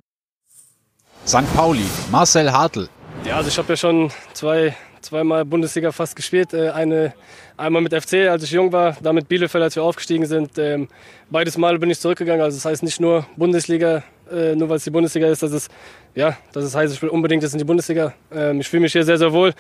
St. 1.27 1.53
Pauli, 1.55 1.85
Marcel 2.13 2.53
Hartl. 2.53 2.89
Ja, 3.25 3.39
also 3.39 3.49
ich 3.49 3.59
habe 3.59 3.71
ja 3.71 3.77
schon 3.77 4.13
zwei, 4.35 4.77
zweimal 5.07 5.45
Bundesliga 5.45 5.93
fast 5.93 6.15
gespielt. 6.17 6.53
Äh, 6.53 6.71
eine, 6.71 7.15
einmal 7.57 7.83
mit 7.83 7.95
FC, 7.95 8.29
als 8.29 8.43
ich 8.43 8.51
jung 8.51 8.73
war, 8.73 8.97
dann 9.03 9.15
mit 9.15 9.29
Bielefeld, 9.29 9.63
als 9.63 9.77
wir 9.77 9.83
aufgestiegen 9.83 10.27
sind. 10.27 10.59
Ähm, 10.59 10.89
beides 11.31 11.57
Mal 11.57 11.79
bin 11.79 11.91
ich 11.91 11.99
zurückgegangen. 12.01 12.43
Also 12.43 12.57
das 12.57 12.65
heißt 12.65 12.83
nicht 12.83 13.01
nur 13.01 13.27
Bundesliga, 13.37 14.03
äh, 14.31 14.55
nur 14.55 14.69
weil 14.69 14.77
es 14.77 14.85
die 14.85 14.91
Bundesliga 14.91 15.29
ist, 15.29 15.43
dass 15.43 15.53
es, 15.53 15.69
ja, 16.15 16.37
dass 16.53 16.65
es 16.65 16.75
heißt, 16.75 16.93
ich 16.95 17.03
will 17.03 17.09
unbedingt 17.09 17.43
jetzt 17.43 17.53
in 17.53 17.59
die 17.59 17.65
Bundesliga. 17.65 18.15
Ähm, 18.33 18.61
ich 18.61 18.69
fühle 18.69 18.83
mich 18.83 18.93
hier 18.93 19.05
sehr, 19.05 19.19
sehr 19.19 19.33
wohl 19.33 19.53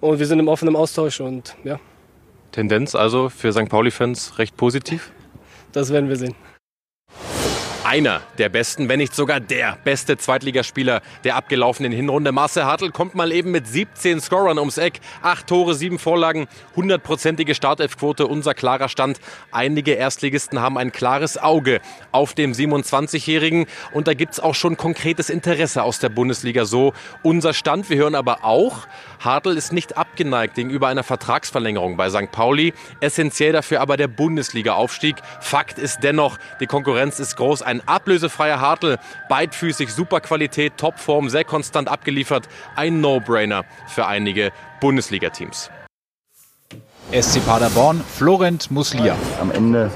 und 0.00 0.18
wir 0.18 0.26
sind 0.26 0.38
im 0.38 0.48
offenen 0.48 0.76
Austausch 0.76 1.20
und 1.20 1.56
ja. 1.64 1.80
Tendenz 2.52 2.94
also 2.94 3.28
für 3.30 3.52
St. 3.52 3.68
Pauli-Fans 3.68 4.38
recht 4.38 4.56
positiv? 4.56 5.10
Das 5.72 5.90
werden 5.90 6.08
wir 6.08 6.16
sehen 6.16 6.34
einer 7.92 8.22
der 8.38 8.48
besten, 8.48 8.88
wenn 8.88 9.00
nicht 9.00 9.14
sogar 9.14 9.38
der 9.38 9.76
beste 9.84 10.16
Zweitligaspieler 10.16 11.02
der 11.24 11.36
abgelaufenen 11.36 11.92
Hinrunde. 11.92 12.32
Marcel 12.32 12.64
Hartl 12.64 12.90
kommt 12.90 13.14
mal 13.14 13.30
eben 13.32 13.50
mit 13.50 13.68
17 13.68 14.18
Scorern 14.18 14.58
ums 14.58 14.78
Eck. 14.78 15.00
Acht 15.20 15.46
Tore, 15.46 15.74
sieben 15.74 15.98
Vorlagen, 15.98 16.48
hundertprozentige 16.74 17.54
Startelfquote, 17.54 18.26
unser 18.26 18.54
klarer 18.54 18.88
Stand. 18.88 19.20
Einige 19.50 19.92
Erstligisten 19.92 20.58
haben 20.58 20.78
ein 20.78 20.90
klares 20.90 21.36
Auge 21.36 21.82
auf 22.12 22.32
dem 22.32 22.52
27-Jährigen 22.52 23.66
und 23.92 24.08
da 24.08 24.14
gibt 24.14 24.32
es 24.32 24.40
auch 24.40 24.54
schon 24.54 24.78
konkretes 24.78 25.28
Interesse 25.28 25.82
aus 25.82 25.98
der 25.98 26.08
Bundesliga. 26.08 26.64
So 26.64 26.94
unser 27.22 27.52
Stand. 27.52 27.90
Wir 27.90 27.98
hören 27.98 28.14
aber 28.14 28.42
auch, 28.42 28.86
Hartl 29.20 29.54
ist 29.54 29.70
nicht 29.70 29.98
abgeneigt 29.98 30.54
gegenüber 30.54 30.88
einer 30.88 31.02
Vertragsverlängerung 31.02 31.98
bei 31.98 32.08
St. 32.08 32.32
Pauli. 32.32 32.72
Essentiell 33.00 33.52
dafür 33.52 33.82
aber 33.82 33.98
der 33.98 34.08
Bundesliga-Aufstieg. 34.08 35.16
Fakt 35.40 35.78
ist 35.78 35.98
dennoch, 36.02 36.38
die 36.58 36.66
Konkurrenz 36.66 37.20
ist 37.20 37.36
groß. 37.36 37.60
Ein 37.60 37.81
ablösefreier 37.86 38.60
Hartl, 38.60 38.98
beidfüßig, 39.28 39.92
super 39.92 40.20
Qualität, 40.20 40.76
Topform, 40.76 41.28
sehr 41.28 41.44
konstant 41.44 41.88
abgeliefert. 41.88 42.48
Ein 42.76 43.00
No-Brainer 43.00 43.64
für 43.86 44.06
einige 44.06 44.52
Bundesliga-Teams. 44.80 45.70
SC 47.12 47.44
Paderborn, 47.44 48.00
Florent 48.00 48.70
Muslia. 48.70 49.14
Am 49.40 49.50
Ende 49.50 49.90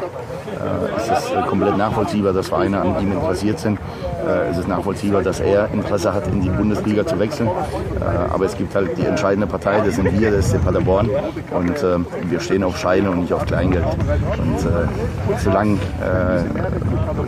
äh, 0.60 0.96
ist 0.96 1.10
es 1.10 1.30
äh, 1.30 1.40
komplett 1.42 1.76
nachvollziehbar, 1.76 2.32
dass 2.32 2.48
Vereine 2.48 2.80
an 2.80 3.00
ihm 3.00 3.12
interessiert 3.12 3.58
sind. 3.58 3.78
Äh, 4.26 4.50
es 4.50 4.58
ist 4.58 4.68
nachvollziehbar, 4.68 5.22
dass 5.22 5.40
er 5.40 5.70
Interesse 5.72 6.12
hat, 6.12 6.26
in 6.28 6.40
die 6.40 6.48
Bundesliga 6.48 7.06
zu 7.06 7.18
wechseln. 7.18 7.48
Äh, 7.48 8.32
aber 8.32 8.44
es 8.44 8.56
gibt 8.56 8.74
halt 8.74 8.96
die 8.98 9.04
entscheidende 9.04 9.46
Partei, 9.46 9.80
das 9.84 9.96
sind 9.96 10.18
wir, 10.18 10.30
das 10.30 10.46
ist 10.46 10.54
der 10.54 10.58
Paderborn. 10.58 11.08
Und 11.52 11.82
äh, 11.82 11.98
wir 12.28 12.40
stehen 12.40 12.64
auf 12.64 12.76
Scheine 12.78 13.10
und 13.10 13.20
nicht 13.20 13.32
auf 13.32 13.46
Kleingeld. 13.46 13.84
Und 13.84 14.58
äh, 14.58 15.38
solange 15.38 15.78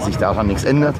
sich 0.00 0.17
daran 0.17 0.47
nichts 0.47 0.64
ändert, 0.64 0.97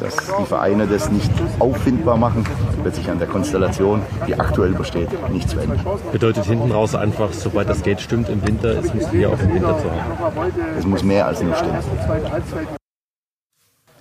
dass 0.00 0.16
die 0.38 0.44
Vereine 0.44 0.86
das 0.86 1.10
nicht 1.10 1.30
auffindbar 1.58 2.16
machen, 2.16 2.44
wird 2.82 2.94
sich 2.94 3.10
an 3.10 3.18
der 3.18 3.28
Konstellation, 3.28 4.02
die 4.26 4.38
aktuell 4.38 4.72
besteht, 4.72 5.08
nichts 5.30 5.52
verändern. 5.52 5.80
Bedeutet 6.12 6.44
hinten 6.44 6.70
raus 6.70 6.94
einfach, 6.94 7.32
sobald 7.32 7.68
das 7.68 7.82
Geld 7.82 8.00
stimmt 8.00 8.28
im 8.28 8.46
Winter, 8.46 8.78
es 8.78 8.92
muss 8.92 9.10
hier 9.10 9.30
auch 9.30 9.40
im 9.40 9.54
Winter 9.54 9.78
zu 9.78 9.90
haben. 9.90 10.52
Es 10.78 10.86
muss 10.86 11.02
mehr 11.02 11.26
als 11.26 11.42
nur 11.42 11.54
stimmen. 11.54 11.78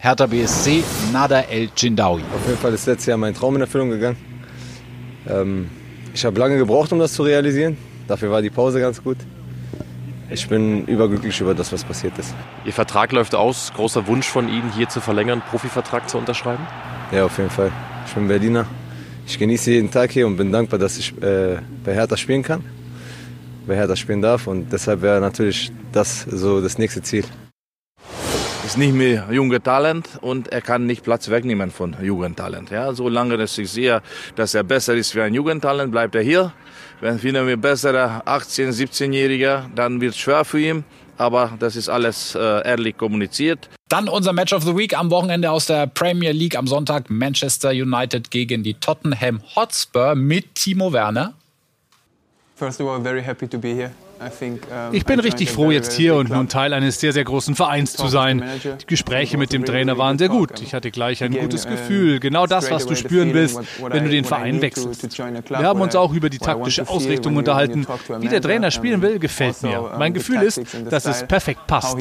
Hertha 0.04 0.26
BSC, 0.26 0.84
Nada 1.14 1.42
El 1.42 1.70
Jindawi. 1.78 2.24
Auf 2.34 2.48
jeden 2.48 2.58
Fall 2.58 2.74
ist 2.74 2.88
letztes 2.88 3.06
Jahr 3.06 3.20
mein 3.20 3.36
Traum 3.36 3.54
in 3.54 3.62
Erfüllung 3.62 3.92
gegangen. 3.92 4.18
Ähm, 5.30 5.70
ich 6.12 6.26
habe 6.26 6.40
lange 6.40 6.58
gebraucht, 6.58 6.92
um 6.92 6.98
das 6.98 7.14
zu 7.14 7.22
realisieren. 7.22 7.78
Dafür 8.08 8.32
war 8.32 8.42
die 8.42 8.50
Pause 8.50 8.80
ganz 8.80 9.04
gut. 9.04 9.18
Ich 10.32 10.50
bin 10.50 10.86
überglücklich 10.86 11.40
über 11.40 11.54
das, 11.54 11.72
was 11.72 11.84
passiert 11.84 12.18
ist. 12.18 12.34
Ihr 12.66 12.74
Vertrag 12.74 13.12
läuft 13.12 13.36
aus. 13.36 13.72
Großer 13.76 14.08
Wunsch 14.08 14.28
von 14.28 14.50
Ihnen, 14.50 14.72
hier 14.76 14.90
zu 14.90 15.02
verlängern, 15.02 15.44
Profivertrag 15.48 16.10
zu 16.10 16.18
unterschreiben? 16.18 16.66
Ja, 17.12 17.26
auf 17.26 17.38
jeden 17.38 17.52
Fall. 17.52 17.72
Ich 18.08 18.14
bin 18.16 18.28
Berliner. 18.28 18.66
Ich 19.28 19.38
genieße 19.38 19.70
jeden 19.70 19.92
Tag 19.92 20.10
hier 20.10 20.26
und 20.26 20.36
bin 20.36 20.52
dankbar, 20.52 20.80
dass 20.80 20.98
ich 20.98 21.12
äh, 21.22 21.58
bei 21.86 21.94
Hertha 21.94 22.18
spielen 22.18 22.42
kann, 22.42 22.64
bei 23.68 23.76
Hertha 23.76 23.96
spielen 23.96 24.24
darf. 24.24 24.48
Und 24.48 24.74
deshalb 24.74 25.04
wäre 25.04 25.22
natürlich 25.22 25.72
das 25.92 26.24
so 26.24 26.60
das 26.60 26.80
nächste 26.80 27.04
Ziel 27.04 27.24
ist 28.72 28.78
nicht 28.78 28.94
mehr 28.94 29.28
junge 29.30 29.62
Talent 29.62 30.08
und 30.22 30.48
er 30.48 30.62
kann 30.62 30.86
nicht 30.86 31.04
Platz 31.04 31.30
wegnehmen 31.30 31.72
von 31.72 31.94
Jugendtalent. 32.02 32.70
Ja, 32.70 32.94
solange 32.94 33.36
dass 33.36 33.58
ich 33.58 33.70
sehe, 33.70 34.02
dass 34.38 34.54
er 34.54 34.64
besser 34.64 34.94
ist 34.94 35.14
wie 35.14 35.20
ein 35.20 35.34
Jugendtalent, 35.34 35.92
bleibt 35.92 36.16
er 36.16 36.22
hier. 36.22 36.54
Wenn 37.02 37.20
finden 37.20 37.46
wir 37.48 37.58
bessere 37.58 38.24
18-, 38.26 38.70
17-Jähriger, 38.70 39.64
dann 39.76 40.00
wird 40.00 40.14
es 40.14 40.20
schwer 40.20 40.46
für 40.46 40.62
ihn. 40.62 40.86
Aber 41.18 41.52
das 41.60 41.76
ist 41.76 41.90
alles 41.90 42.34
äh, 42.34 42.40
ehrlich 42.40 42.96
kommuniziert. 42.96 43.70
Dann 43.90 44.08
unser 44.08 44.32
Match 44.32 44.54
of 44.54 44.64
the 44.64 44.78
Week 44.78 44.98
am 44.98 45.12
Wochenende 45.12 45.52
aus 45.52 45.66
der 45.66 45.88
Premier 45.88 46.32
League 46.32 46.56
am 46.56 46.66
Sonntag. 46.66 47.10
Manchester 47.10 47.72
United 47.72 48.32
gegen 48.32 48.64
die 48.64 48.76
Tottenham 48.76 49.42
Hotspur 49.54 50.16
mit 50.16 50.56
Timo 50.56 50.94
Werner. 50.94 51.34
First 52.56 52.80
of 52.80 52.88
all, 52.88 53.02
very 53.02 53.22
happy 53.22 53.50
to 53.50 53.58
be 53.58 53.74
here. 53.74 53.92
Ich 54.92 55.06
bin 55.06 55.20
richtig 55.20 55.52
froh, 55.52 55.72
jetzt 55.72 55.94
hier 55.94 56.16
und 56.16 56.30
nun 56.30 56.48
Teil 56.48 56.74
eines 56.74 57.00
sehr, 57.00 57.14
sehr 57.14 57.24
großen 57.24 57.56
Vereins 57.56 57.94
zu 57.94 58.08
sein. 58.08 58.44
Die 58.64 58.86
Gespräche 58.86 59.38
mit 59.38 59.54
dem 59.54 59.66
Trainer 59.66 59.98
waren 59.98 60.18
sehr 60.18 60.30
gut. 60.30 60.62
Ich 60.62 60.74
hatte 60.74 60.92
gleich 60.92 61.24
ein 61.24 61.34
gutes 61.34 61.68
Gefühl. 61.68 62.20
Genau 62.20 62.46
das, 62.46 62.70
was 62.72 62.86
du 62.86 62.96
spüren 62.96 63.34
willst, 63.34 63.60
wenn 63.80 64.04
du 64.04 64.10
den 64.10 64.26
Verein 64.26 64.62
wechselst. 64.62 65.18
Wir 65.18 65.64
haben 65.64 65.82
uns 65.82 65.96
auch 65.96 66.14
über 66.14 66.30
die 66.30 66.40
taktische 66.40 66.88
Ausrichtung 66.88 67.36
unterhalten. 67.36 67.86
Wie 68.20 68.28
der 68.28 68.42
Trainer 68.42 68.72
spielen 68.72 69.02
will, 69.02 69.20
gefällt 69.20 69.64
mir. 69.64 69.92
Mein 69.98 70.14
Gefühl 70.14 70.42
ist, 70.42 70.62
dass 70.90 71.06
es 71.06 71.26
perfekt 71.28 71.68
passt. 71.68 71.98